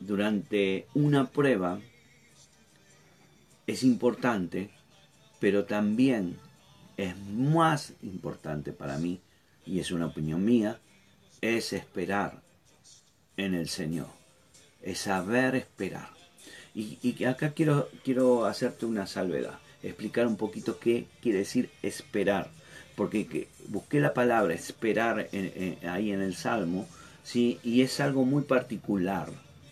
[0.00, 1.80] durante una prueba
[3.66, 4.70] es importante,
[5.44, 6.38] pero también
[6.96, 9.20] es más importante para mí,
[9.66, 10.78] y es una opinión mía,
[11.42, 12.40] es esperar
[13.36, 14.06] en el Señor,
[14.80, 16.08] es saber esperar.
[16.74, 22.48] Y, y acá quiero, quiero hacerte una salvedad, explicar un poquito qué quiere decir esperar,
[22.96, 25.28] porque busqué la palabra esperar
[25.86, 26.88] ahí en el Salmo,
[27.22, 27.60] ¿sí?
[27.62, 29.28] y es algo muy particular.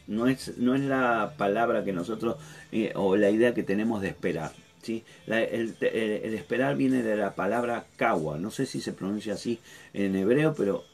[0.07, 2.37] No es, no es la palabra que nosotros,
[2.73, 4.53] eh, o la idea que tenemos de esperar.
[4.83, 5.05] ¿Sí?
[5.27, 9.59] el, esperar viene de la palabra kawa, no sé si se pronuncia así
[9.95, 10.85] en hebreo, pero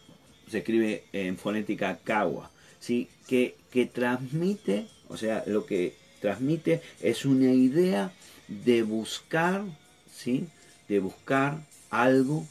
[0.48, 3.08] se escribe en fonética kawa, ¿sí?
[3.26, 8.12] que, que transmite, o sea, lo que transmite es una idea
[8.48, 9.64] de buscar,
[10.12, 10.48] ¿sí?
[10.88, 11.58] de buscar
[11.90, 12.46] algo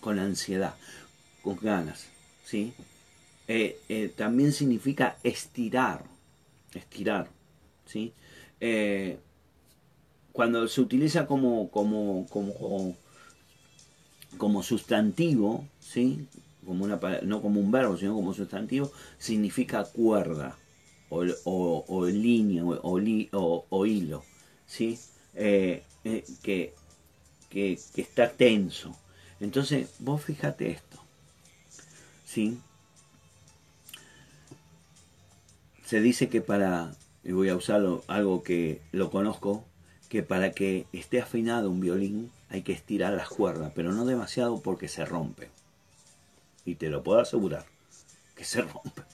[0.00, 0.74] con ansiedad,
[1.42, 2.06] con ganas.
[2.44, 2.72] ¿sí?
[3.48, 6.04] Eh, eh, también significa estirar,
[6.74, 7.28] estirar,
[7.86, 8.12] ¿sí?
[8.60, 9.18] Eh,
[10.36, 12.94] cuando se utiliza como, como, como,
[14.36, 16.28] como sustantivo, ¿sí?
[16.66, 20.58] Como una, no como un verbo, sino como sustantivo, significa cuerda,
[21.08, 21.24] o,
[21.88, 24.24] o, línea, o, o, hilo,
[24.66, 24.98] ¿sí?
[25.32, 25.84] que,
[27.48, 28.94] que, que está tenso.
[29.40, 30.98] Entonces, vos fíjate esto,
[32.26, 32.58] ¿sí?
[35.86, 36.94] se dice que para,
[37.24, 39.64] y voy a usar algo que lo conozco,
[40.08, 44.60] que para que esté afinado un violín hay que estirar las cuerdas, pero no demasiado
[44.60, 45.50] porque se rompe.
[46.64, 47.66] Y te lo puedo asegurar,
[48.34, 49.04] que se rompen,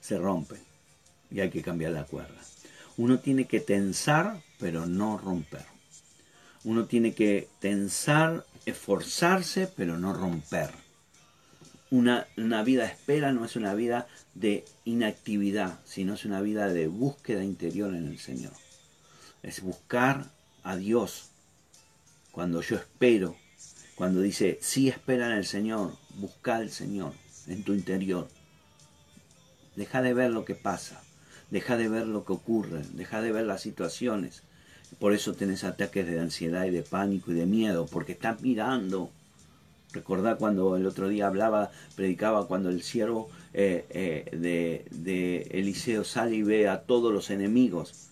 [0.00, 0.58] se rompen.
[1.30, 2.40] Y hay que cambiar la cuerda.
[2.96, 5.64] Uno tiene que tensar, pero no romper.
[6.64, 10.70] Uno tiene que tensar, esforzarse, pero no romper.
[11.90, 16.88] Una, una vida espera no es una vida de inactividad, sino es una vida de
[16.88, 18.52] búsqueda interior en el Señor.
[19.42, 20.26] Es buscar
[20.62, 21.30] a Dios.
[22.32, 23.36] Cuando yo espero,
[23.94, 27.12] cuando dice, sí espera en el Señor, busca al Señor
[27.46, 28.28] en tu interior.
[29.76, 31.02] Deja de ver lo que pasa,
[31.50, 34.42] deja de ver lo que ocurre, deja de ver las situaciones.
[34.98, 39.10] Por eso tenés ataques de ansiedad y de pánico y de miedo, porque estás mirando
[39.92, 46.04] Recordá cuando el otro día hablaba, predicaba cuando el siervo eh, eh, de, de, Eliseo
[46.04, 48.08] sale y ve a todos los enemigos.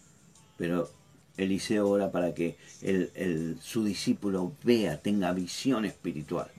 [0.57, 0.91] Pero
[1.39, 6.51] Eliseo ora para que el, su discípulo vea, tenga visión espiritual.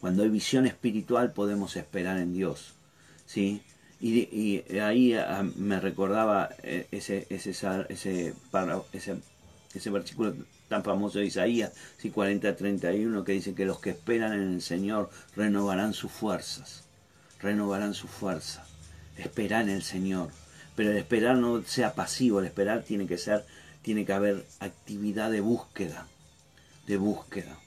[0.00, 2.74] Cuando hay visión espiritual podemos esperar en Dios.
[3.26, 3.62] ¿sí?
[4.00, 8.34] Y, ahí ah, me recordaba eh, ese, ese, ese,
[8.92, 9.16] ese,
[9.74, 10.34] ese versículo
[10.72, 11.72] tan famoso de Isaías,
[12.02, 16.84] 40-31, que dice que los que esperan en el Señor renovarán sus fuerzas,
[17.40, 18.64] renovarán su fuerza.
[19.18, 20.30] Esperar en el Señor.
[20.74, 23.44] Pero el esperar no sea pasivo, el esperar tiene que ser,
[23.82, 26.06] tiene que haber actividad de búsqueda,
[26.86, 27.58] de búsqueda.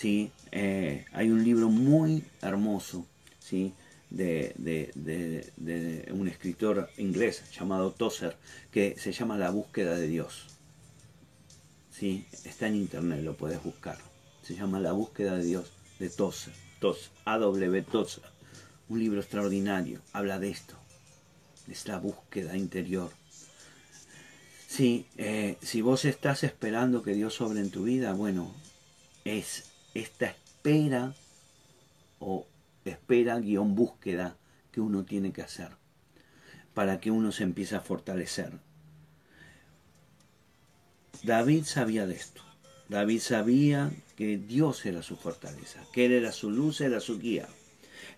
[0.00, 0.32] ¿sí?
[0.50, 3.06] Eh, hay un libro muy hermoso,
[3.38, 3.74] ¿sí?
[4.08, 8.36] De, de, un escritor inglés llamado Tozer,
[8.72, 10.46] que se llama La búsqueda de Dios.
[11.92, 12.26] ¿Sí?
[12.44, 13.98] Está en internet, lo puedes buscar.
[14.42, 16.54] Se llama La búsqueda de Dios de Tozer.
[16.80, 17.82] Tozer, A.W.
[17.82, 18.24] Tozer.
[18.88, 20.00] Un libro extraordinario.
[20.12, 20.74] Habla de esto.
[21.68, 23.10] Es la búsqueda interior.
[24.70, 28.54] Sí, eh, si vos estás esperando que Dios sobre en tu vida, bueno,
[29.24, 31.12] es esta espera
[32.20, 32.46] o
[32.84, 34.36] espera guion búsqueda
[34.70, 35.70] que uno tiene que hacer
[36.72, 38.52] para que uno se empiece a fortalecer.
[41.24, 42.42] David sabía de esto.
[42.88, 47.48] David sabía que Dios era su fortaleza, que Él era su luz, era su guía.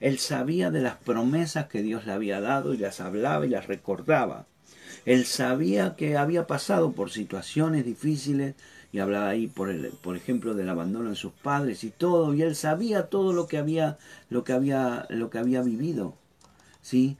[0.00, 3.68] Él sabía de las promesas que Dios le había dado y las hablaba y las
[3.68, 4.46] recordaba.
[5.04, 8.54] Él sabía que había pasado por situaciones difíciles
[8.92, 12.42] y hablaba ahí por el, por ejemplo del abandono de sus padres y todo y
[12.42, 16.14] él sabía todo lo que había lo que había lo que había vivido
[16.82, 17.16] sí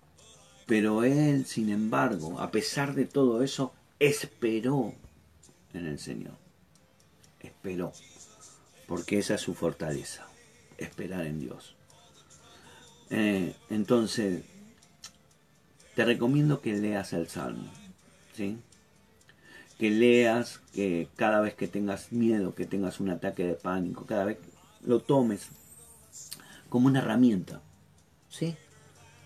[0.67, 4.95] pero él sin embargo a pesar de todo eso esperó
[5.73, 6.35] en el Señor.
[7.41, 7.93] Esperó
[8.87, 10.27] porque esa es su fortaleza
[10.77, 11.77] esperar en Dios.
[13.11, 14.45] Eh, entonces
[15.95, 17.71] te recomiendo que leas el Salmo
[18.35, 18.59] sí
[19.83, 24.25] que leas, que cada vez que tengas miedo, que tengas un ataque de pánico, cada
[24.25, 24.39] vez
[24.85, 25.49] lo tomes
[26.69, 27.61] como una herramienta.
[28.31, 28.55] ¿Sí?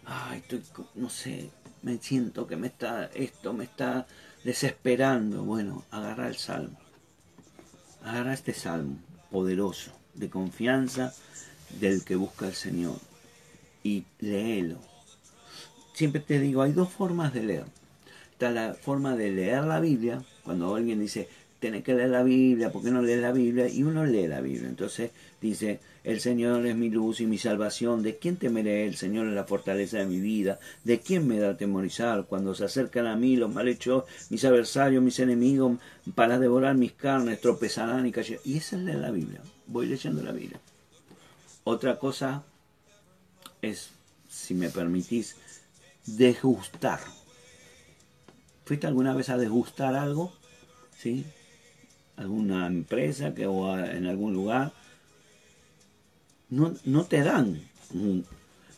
[0.06, 0.62] Ay, estoy,
[0.94, 1.50] no sé,
[1.82, 4.06] me siento que me está, esto me está
[4.44, 5.44] desesperando.
[5.44, 6.78] Bueno, agarra el salmo.
[8.02, 8.96] Agarra este salmo
[9.30, 11.12] poderoso, de confianza
[11.80, 12.98] del que busca el Señor.
[13.82, 14.80] Y léelo.
[15.96, 17.64] Siempre te digo, hay dos formas de leer.
[18.32, 21.26] Está la forma de leer la Biblia, cuando alguien dice,
[21.58, 23.66] tienes que leer la Biblia, ¿por qué no lees la Biblia?
[23.66, 24.68] Y uno lee la Biblia.
[24.68, 28.02] Entonces dice, el Señor es mi luz y mi salvación.
[28.02, 28.84] ¿De quién temeré?
[28.84, 30.60] El Señor es la fortaleza de mi vida.
[30.84, 32.26] ¿De quién me da temorizar?
[32.26, 35.78] Cuando se acercan a mí los malhechos, mis adversarios, mis enemigos,
[36.14, 38.42] para devorar mis carnes, tropezarán y callarán.
[38.44, 39.40] Y esa es la Biblia.
[39.66, 40.60] Voy leyendo la Biblia.
[41.64, 42.44] Otra cosa
[43.62, 43.92] es,
[44.28, 45.36] si me permitís,
[46.06, 47.00] desgustar.
[48.64, 50.32] ¿Fuiste alguna vez a desgustar algo?
[50.96, 51.24] ¿Sí?
[52.16, 54.72] ¿Alguna empresa que, o en algún lugar?
[56.48, 57.60] No, no te dan.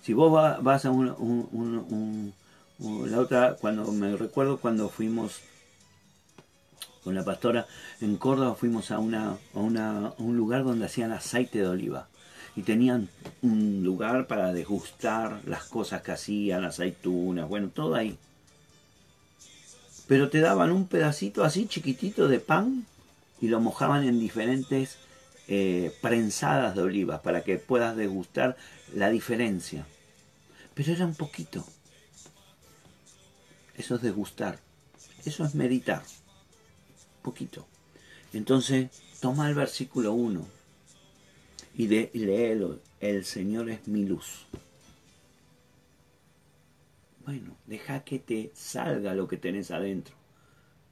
[0.02, 2.34] Si vos vas a un,
[2.78, 5.40] la otra, cuando me recuerdo cuando fuimos
[7.04, 7.66] con la pastora
[8.00, 12.08] en Córdoba, fuimos a, una, a, una, a un lugar donde hacían aceite de oliva
[12.58, 13.08] y tenían
[13.42, 18.18] un lugar para degustar las cosas que hacían, aceitunas, bueno, todo ahí
[20.08, 22.86] pero te daban un pedacito así chiquitito de pan
[23.40, 24.96] y lo mojaban en diferentes
[25.46, 28.56] eh, prensadas de olivas para que puedas degustar
[28.94, 29.86] la diferencia.
[30.74, 31.64] Pero era un poquito.
[33.76, 34.58] Eso es degustar.
[35.26, 36.02] Eso es meditar.
[37.22, 37.66] Poquito.
[38.32, 38.90] Entonces,
[39.20, 40.57] toma el versículo 1
[41.78, 42.80] y, de, léelo.
[43.00, 44.46] El Señor es mi luz.
[47.24, 50.14] Bueno, deja que te salga lo que tenés adentro,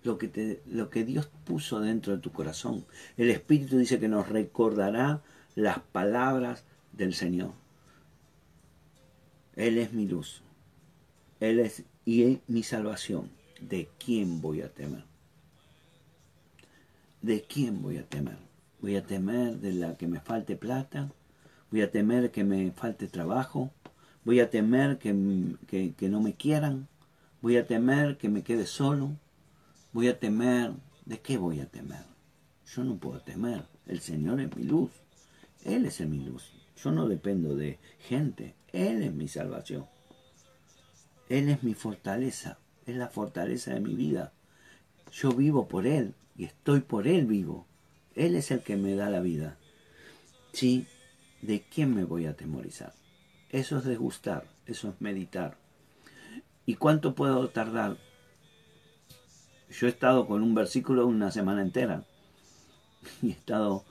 [0.04, 2.86] lo que, te, lo que Dios puso dentro de tu corazón.
[3.16, 5.22] El Espíritu dice que nos recordará
[5.56, 7.52] las palabras del Señor.
[9.56, 10.42] Él es mi luz.
[11.40, 13.28] Él es y es mi salvación.
[13.60, 15.02] ¿De quién voy a temer?
[17.22, 18.36] ¿De quién voy a temer?
[18.80, 21.10] Voy a temer de la que me falte plata,
[21.70, 23.72] voy a temer que me falte trabajo,
[24.26, 26.88] Voy a temer que, no me quieran.
[27.40, 29.12] Voy a temer que me quede solo.
[29.92, 30.72] Voy a temer...
[31.04, 32.02] ¿De qué voy a temer?
[32.66, 33.62] Yo no puedo temer.
[33.86, 34.90] El Señor es mi luz.
[35.64, 36.50] Él es mi luz.
[36.76, 38.56] Yo no dependo de gente.
[38.72, 39.86] Él es mi salvación.
[41.28, 42.58] Él es mi fortaleza.
[42.84, 44.32] Es la fortaleza de mi vida.
[45.12, 47.68] Yo vivo por Él y estoy por Él vivo.
[48.16, 49.58] Él es el que me da la vida.
[50.52, 50.86] Sí,
[51.42, 52.94] ¿de quién me voy a temorizar?
[53.50, 55.58] Eso es degustar, eso es meditar.
[56.64, 57.98] ¿Y cuánto puedo tardar?
[59.70, 62.04] Yo he estado con un versículo una semana entera.
[63.22, 63.84] Y he estado,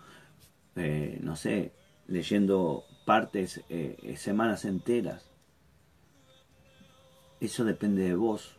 [0.75, 1.71] eh, no sé,
[2.07, 5.29] leyendo partes, eh, semanas enteras.
[7.39, 8.57] eso depende de vos.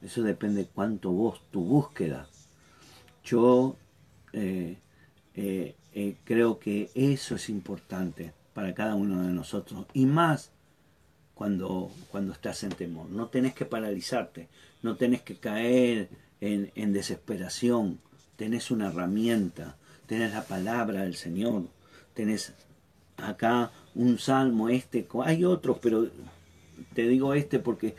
[0.00, 2.28] Eso depende de cuánto vos, tu búsqueda.
[3.22, 3.76] Yo
[4.32, 4.78] eh,
[5.34, 9.86] eh, eh, creo que eso es importante para cada uno de nosotros.
[9.94, 10.50] Y más
[11.34, 13.08] cuando, cuando estás en temor.
[13.10, 14.48] No tenés que paralizarte,
[14.82, 16.08] no tenés que caer
[16.40, 18.00] en, en desesperación.
[18.36, 19.76] Tenés una herramienta,
[20.06, 21.68] tenés la palabra del Señor,
[22.14, 22.52] tenés
[23.16, 26.08] acá un salmo, este, hay otros, pero
[26.94, 27.94] te digo este porque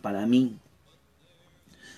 [0.00, 0.58] para mí,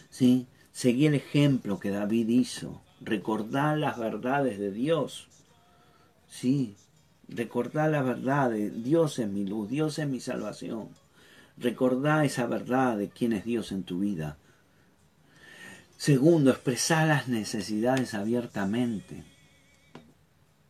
[0.09, 0.47] ¿sí?
[0.73, 5.29] seguí el ejemplo que David hizo, recordar las verdades de Dios,
[6.29, 6.77] ¿sí?
[7.29, 10.89] recordar la verdad de Dios es mi luz, Dios es mi salvación,
[11.57, 14.37] recordar esa verdad de quién es Dios en tu vida.
[15.97, 19.25] Segundo, expresar las necesidades abiertamente.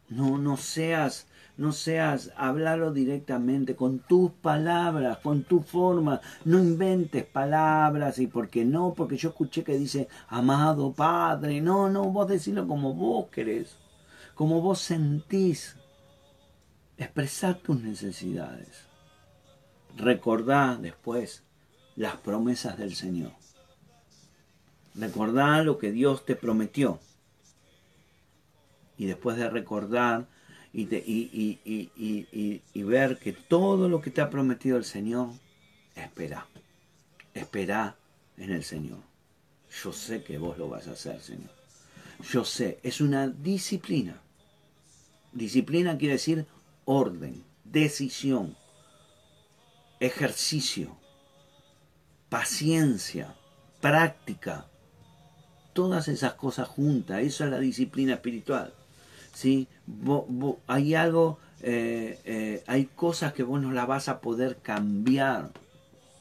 [0.09, 1.29] No, no seas,
[1.61, 6.23] no seas, hablarlo directamente con tus palabras, con tu forma.
[6.47, 11.61] No inventes palabras y porque no, porque yo escuché que dice amado Padre.
[11.61, 13.77] No, no, vos decirlo como vos querés,
[14.35, 15.77] como vos sentís.
[16.97, 18.87] Expresar tus necesidades.
[19.99, 21.45] Recordá después
[21.95, 23.33] las promesas del Señor.
[24.95, 27.01] Recordá lo que Dios te prometió
[28.97, 30.27] y después de recordar
[30.73, 35.31] y, y, ver que todo lo que te ha prometido el Señor,
[35.95, 36.47] espera,
[37.35, 37.97] espera
[38.37, 38.99] en el Señor.
[39.83, 41.51] Yo sé que vos lo vas a hacer, Señor.
[42.31, 44.21] Yo sé, es una disciplina.
[45.33, 46.47] Disciplina quiere decir
[46.85, 48.57] orden, decisión,
[50.01, 50.97] ejercicio,
[52.29, 53.35] paciencia,
[53.81, 54.67] práctica.
[55.73, 58.75] Todas esas cosas juntas, eso es la disciplina espiritual.
[60.67, 65.51] Hay algo, eh, eh, hay cosas que vos no las vas a poder cambiar,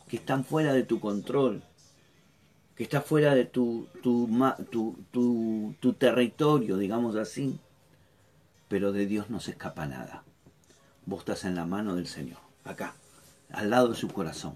[0.07, 1.63] que están fuera de tu control,
[2.75, 4.29] que está fuera de tu, tu,
[5.11, 7.59] tu, tu territorio, digamos así.
[8.67, 10.23] Pero de Dios no se escapa nada.
[11.05, 12.93] Vos estás en la mano del Señor, acá,
[13.51, 14.55] al lado de su corazón.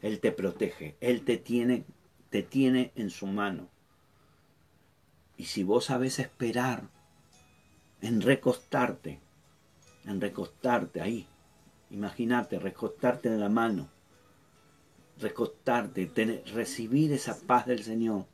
[0.00, 1.84] Él te protege, Él te tiene,
[2.30, 3.68] te tiene en su mano.
[5.36, 6.84] Y si vos sabés esperar
[8.02, 9.20] en recostarte,
[10.06, 11.26] en recostarte ahí.
[11.90, 13.88] Imagínate, recostarte en la mano,
[15.18, 16.10] recostarte,
[16.54, 18.26] recibir esa paz del Señor.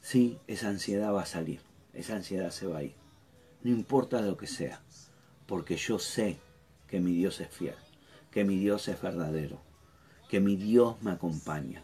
[0.00, 1.60] Sí, esa ansiedad va a salir,
[1.92, 2.94] esa ansiedad se va a ir.
[3.62, 4.80] No importa lo que sea,
[5.46, 6.38] porque yo sé
[6.88, 7.76] que mi Dios es fiel,
[8.30, 9.60] que mi Dios es verdadero,
[10.28, 11.82] que mi Dios me acompaña.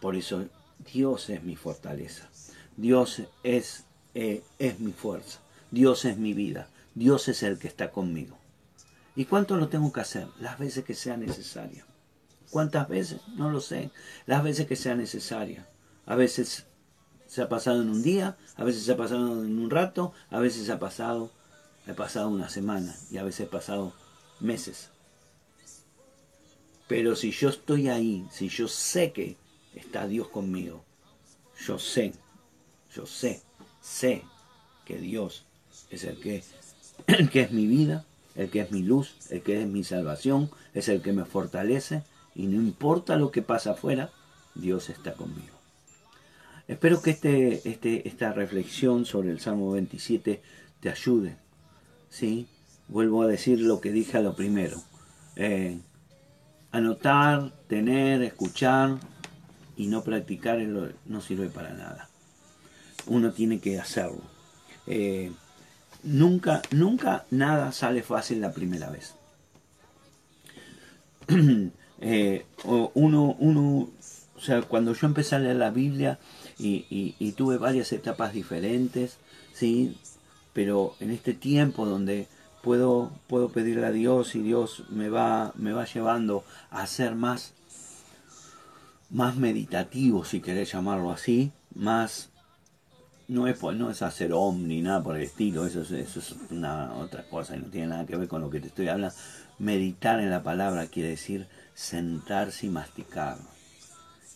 [0.00, 0.44] Por eso
[0.92, 2.28] Dios es mi fortaleza,
[2.76, 3.84] Dios es,
[4.14, 5.40] eh, es mi fuerza.
[5.70, 8.38] Dios es mi vida, Dios es el que está conmigo.
[9.14, 10.28] ¿Y cuánto lo tengo que hacer?
[10.40, 11.86] Las veces que sea necesaria.
[12.50, 13.20] ¿Cuántas veces?
[13.34, 13.90] No lo sé.
[14.26, 15.66] Las veces que sea necesaria.
[16.04, 16.66] A veces
[17.26, 20.38] se ha pasado en un día, a veces se ha pasado en un rato, a
[20.38, 21.32] veces se ha pasado,
[21.86, 23.92] he pasado una semana y a veces he pasado
[24.38, 24.90] meses.
[26.86, 29.36] Pero si yo estoy ahí, si yo sé que
[29.74, 30.84] está Dios conmigo,
[31.58, 32.12] yo sé,
[32.94, 33.42] yo sé,
[33.80, 34.22] sé
[34.84, 35.45] que Dios
[35.90, 36.42] es el que,
[37.32, 40.88] que es mi vida, el que es mi luz, el que es mi salvación, es
[40.88, 42.02] el que me fortalece
[42.34, 44.10] y no importa lo que pasa afuera,
[44.54, 45.56] Dios está conmigo.
[46.68, 50.42] Espero que este, este, esta reflexión sobre el Salmo 27
[50.80, 51.36] te ayude.
[52.10, 52.46] ¿sí?
[52.88, 54.82] Vuelvo a decir lo que dije a lo primero.
[55.36, 55.78] Eh,
[56.72, 58.98] anotar, tener, escuchar
[59.76, 62.08] y no practicar no sirve para nada.
[63.06, 64.22] Uno tiene que hacerlo.
[64.86, 65.32] Eh,
[66.02, 69.14] nunca, nunca nada sale fácil la primera vez.
[71.98, 73.88] Eh, uno, uno,
[74.36, 76.18] o sea, cuando yo empecé a leer la Biblia
[76.58, 79.16] y, tuve varias etapas diferentes,
[79.54, 79.96] ¿sí?
[80.52, 82.28] Pero en este tiempo donde
[82.62, 87.54] puedo, puedo pedirle a Dios y Dios me va, me va llevando a ser más,
[89.08, 92.28] más meditativo, si querés llamarlo así, más
[93.28, 96.34] no es, no es hacer om ni nada por el estilo, eso es, eso es
[96.50, 99.14] una otra cosa y no tiene nada que ver con lo que te estoy hablando.
[99.58, 103.38] Meditar en la palabra quiere decir sentarse y masticar.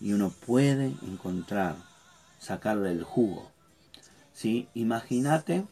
[0.00, 1.76] Y uno puede encontrar,
[2.38, 3.50] sacarle el jugo.
[4.32, 4.68] ¿Sí?
[4.74, 5.64] Imagínate,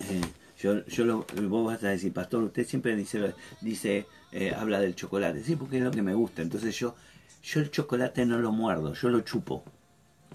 [0.00, 0.20] eh,
[0.58, 4.94] yo, yo lo, vos vas a decir, pastor, usted siempre dice, dice eh, habla del
[4.94, 6.42] chocolate, sí, porque es lo que me gusta.
[6.42, 6.94] Entonces yo,
[7.42, 9.64] yo el chocolate no lo muerdo, yo lo chupo.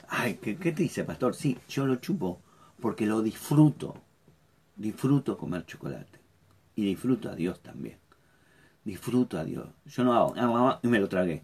[0.10, 1.36] Ay, ¿qué, te dice, pastor?
[1.36, 2.42] Sí, yo lo chupo
[2.80, 3.96] porque lo disfruto.
[4.76, 6.20] Disfruto comer chocolate.
[6.76, 7.98] Y disfruto a Dios también.
[8.84, 9.68] disfruto a Dios.
[9.86, 11.44] Yo no hago, ah, y me lo tragué,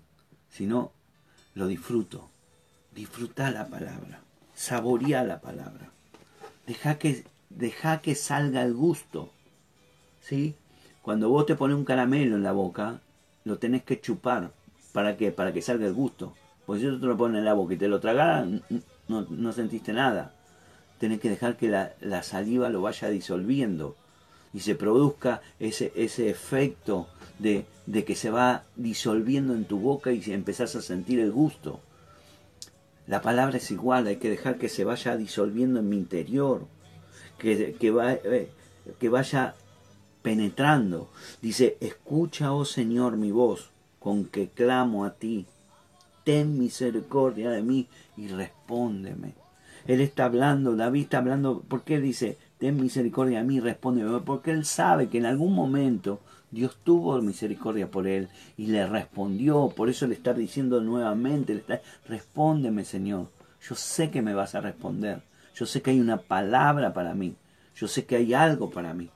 [0.49, 0.93] sino
[1.55, 2.30] lo disfruto.
[2.93, 4.22] Disfruta la palabra,
[4.53, 5.91] saborea la palabra.
[6.68, 9.30] Deja que, deja que salga el gusto.
[10.22, 10.55] ¿Sí?
[11.01, 13.01] Cuando vos te pones un caramelo en la boca,
[13.43, 14.53] lo tenés que chupar.
[14.93, 15.32] ¿Para qué?
[15.32, 16.34] Para que salga el gusto.
[16.66, 18.47] Porque si te lo pones en la boca y te lo tragas,
[19.07, 20.34] no, no sentiste nada.
[20.99, 23.95] Tenés que dejar que la, la, saliva lo vaya disolviendo
[24.53, 27.07] y se produzca ese, ese efecto
[27.39, 31.82] de, de, que se va disolviendo en tu boca y empezás a sentir el gusto.
[33.07, 36.68] La palabra es igual, hay que dejar que se vaya disolviendo en mi interior,
[37.38, 38.49] que, que, va, eh,
[38.97, 39.55] que vaya
[40.22, 41.09] penetrando.
[41.41, 45.45] Dice, escucha, oh Señor, mi voz, con que clamo a ti.
[46.24, 49.36] Ten misericordia de mí y respóndeme.
[49.86, 54.20] Él está hablando, David está hablando, ¿por qué dice, ten misericordia de mí y respóndeme?
[54.22, 56.22] Porque él sabe que en algún momento
[56.52, 59.74] Dios tuvo misericordia por él y le respondió.
[59.76, 63.28] Por eso le está diciendo nuevamente, le está, respóndeme Señor.
[63.68, 65.24] Yo sé que me vas a responder.
[65.56, 67.36] Yo sé que hay una palabra para mí.
[67.76, 69.10] Yo sé que hay algo para mí.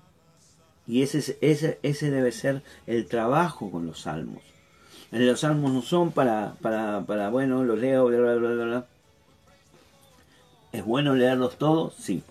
[0.87, 4.41] Y ese, ese, ese debe ser el trabajo con los salmos.
[5.11, 8.85] Los salmos no son para, para, para bueno, los leo, bla, bla, bla, bla.
[10.71, 11.95] ¿Es bueno leerlos todos?
[11.95, 12.23] Sí.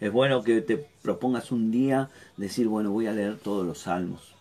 [0.00, 4.34] Es bueno que te propongas un día decir, bueno, voy a leer todos los salmos.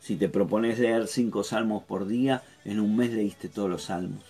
[0.00, 4.22] Si te propones leer cinco salmos por día, en un mes leíste todos los salmos.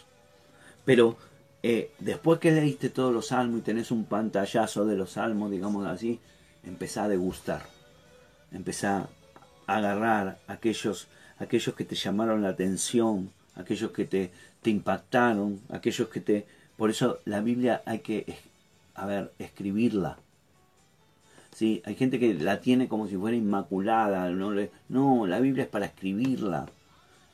[0.84, 1.16] Pero
[1.62, 5.86] eh, después que leíste todos los salmos y tenés un pantallazo de los salmos, digamos
[5.86, 6.20] así,
[6.62, 7.74] empezá a degustar
[8.54, 9.08] empezá
[9.66, 11.08] a agarrar aquellos,
[11.38, 14.30] aquellos que te llamaron la atención, aquellos que te,
[14.62, 16.46] te impactaron, aquellos que te...
[16.76, 18.36] Por eso la Biblia hay que,
[18.94, 20.18] a ver, escribirla.
[21.52, 21.82] ¿Sí?
[21.84, 24.28] Hay gente que la tiene como si fuera inmaculada.
[24.88, 26.66] No, la Biblia es para escribirla.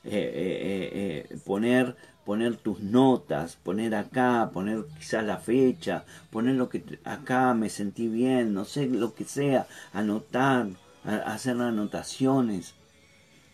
[0.05, 6.69] Eh, eh, eh, poner, poner tus notas, poner acá, poner quizás la fecha, poner lo
[6.69, 10.69] que acá me sentí bien, no sé, lo que sea, anotar
[11.05, 12.75] hacer anotaciones,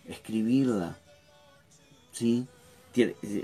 [0.09, 0.97] escribirla.
[2.13, 2.47] ¿sí?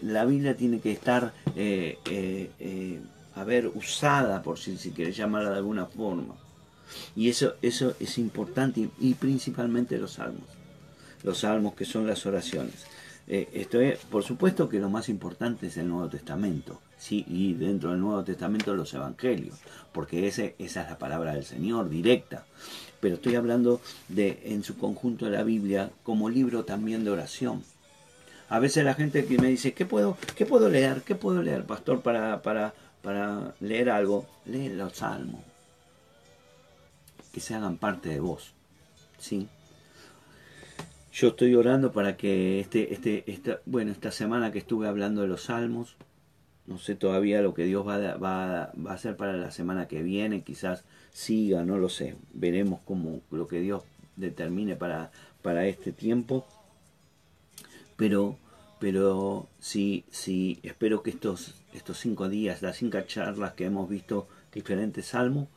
[0.03, 3.01] La Biblia tiene que estar, eh, eh, eh,
[3.35, 6.35] a ver, usada, por si, si quieres llamarla de alguna forma.
[7.15, 10.49] Y eso, eso es importante y, principalmente los salmos.
[11.23, 12.87] Los salmos que son las oraciones.
[13.27, 16.81] esto es, por supuesto que lo más importante es el Nuevo Testamento.
[16.99, 17.25] ¿sí?
[17.29, 19.59] Y dentro del Nuevo Testamento los Evangelios.
[19.93, 22.45] Porque ese, esa es la palabra del Señor, directa
[23.03, 27.65] pero estoy hablando de en su conjunto de la Biblia como libro también de oración.
[28.49, 31.03] A veces la gente que me dice, ¿qué puedo, qué puedo leer?
[31.03, 34.29] ¿Qué puedo leer, pastor, para, para, para leer algo?
[34.45, 35.41] Lee los salmos.
[37.33, 38.53] Que se hagan parte de vos.
[39.19, 39.49] ¿Sí?
[41.13, 45.29] Yo estoy orando para que este, este, esta, bueno, esta semana que estuve hablando de
[45.29, 45.97] los salmos,
[46.67, 50.03] no sé todavía lo que Dios va, va, va a hacer para la semana que
[50.03, 52.17] viene, quizás siga, no lo sé.
[52.33, 53.83] Veremos cómo lo que Dios
[54.17, 55.11] determine para,
[55.43, 56.47] para este tiempo.
[57.97, 58.39] Pero,
[58.81, 64.29] pero sí, sí, espero que estos, estos cinco días, las cinco charlas que hemos visto
[64.53, 65.49] diferentes salmos,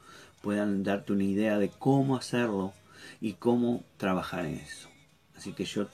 [0.41, 2.73] puedan darte una idea de cómo hacerlo
[3.21, 4.89] y cómo trabajar en eso.
[5.35, 5.87] Así que yo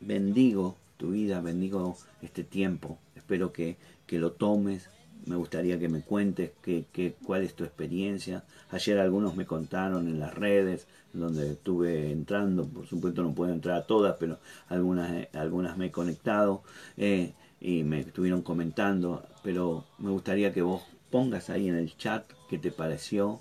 [0.00, 2.98] bendigo tu vida, bendigo este tiempo.
[3.14, 3.76] Espero que,
[4.06, 4.88] que lo tomes,
[5.26, 8.44] me gustaría que me cuentes qué, qué, cuál es tu experiencia.
[8.70, 13.76] Ayer algunos me contaron en las redes donde estuve entrando, por supuesto no puedo entrar
[13.76, 14.38] a todas, pero
[14.68, 16.62] algunas, eh, algunas me he conectado
[16.96, 22.24] eh, y me estuvieron comentando, pero me gustaría que vos pongas ahí en el chat
[22.50, 23.40] qué te pareció,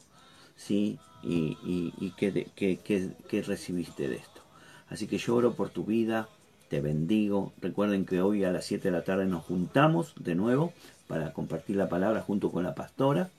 [0.55, 0.99] ¿sí?
[1.24, 4.41] Y, y, y qué, qué, qué recibiste de esto.
[4.89, 6.30] Así que lloro por tu vida,
[6.74, 7.53] te bendigo.
[7.61, 10.74] Recuerden que hoy a las 7 de la tarde nos juntamos de nuevo
[11.07, 13.30] para compartir la palabra junto con la pastora.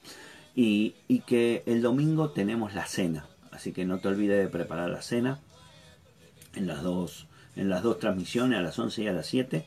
[0.55, 0.95] Y,
[1.26, 3.26] que el domingo tenemos la cena.
[3.51, 5.41] Así que no te olvides de preparar la cena
[6.55, 7.26] en las dos,
[7.57, 9.66] en las dos transmisiones, a las 11 y a las 7.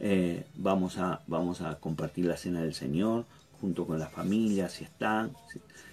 [0.00, 3.26] Eh, vamos, a, vamos a compartir la cena del Señor
[3.60, 5.30] junto con la familia, si están.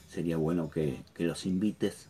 [0.09, 2.09] Sería bueno que, los invites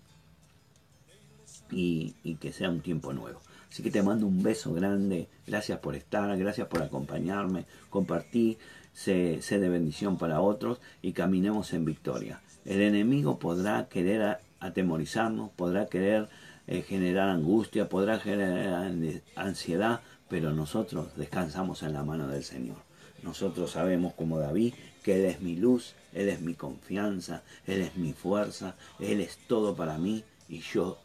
[1.69, 3.41] y que sea un tiempo nuevo.
[3.71, 5.29] Así que te mando un beso grande.
[5.47, 8.57] Gracias por estar, gracias por acompañarme, compartir
[8.93, 12.41] sé, de bendición para otros y caminemos en victoria.
[12.65, 16.27] El enemigo podrá querer atemorizarnos, podrá querer
[16.67, 18.91] eh, generar angustia, podrá generar
[19.37, 22.77] ansiedad, pero nosotros descansamos en la mano del Señor.
[23.23, 27.95] Nosotros sabemos como David que Él es mi luz, Él es mi confianza, Él es
[27.95, 30.99] mi fuerza, Él es todo para mí y yo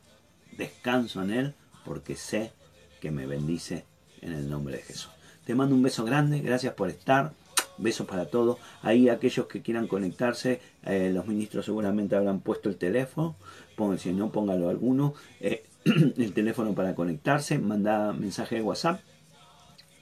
[0.56, 1.54] descanso en Él
[1.86, 2.52] porque sé
[3.00, 3.84] que me bendice
[4.20, 5.10] en el nombre de Jesús.
[5.44, 7.32] Te mando un beso grande, gracias por estar.
[7.78, 8.58] Besos para todos.
[8.82, 13.36] Ahí aquellos que quieran conectarse, eh, los ministros seguramente habrán puesto el teléfono.
[13.76, 15.14] Pongan, si no, póngalo alguno.
[15.40, 17.58] Eh, el teléfono para conectarse.
[17.58, 19.00] Manda mensaje de WhatsApp.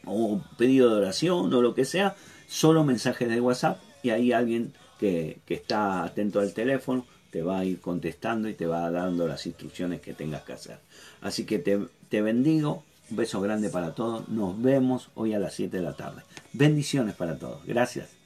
[0.07, 2.15] O pedido de oración o lo que sea.
[2.47, 3.81] Solo mensajes de WhatsApp.
[4.03, 7.05] Y ahí alguien que, que está atento al teléfono
[7.35, 10.79] te va a ir contestando y te va dando las instrucciones que tengas que hacer.
[11.21, 12.85] Así que te, te bendigo.
[13.11, 14.29] Un beso grande para todos.
[14.29, 16.23] Nos vemos hoy a las 7 de la tarde.
[16.53, 17.67] Bendiciones para todos.
[17.67, 18.24] Gracias.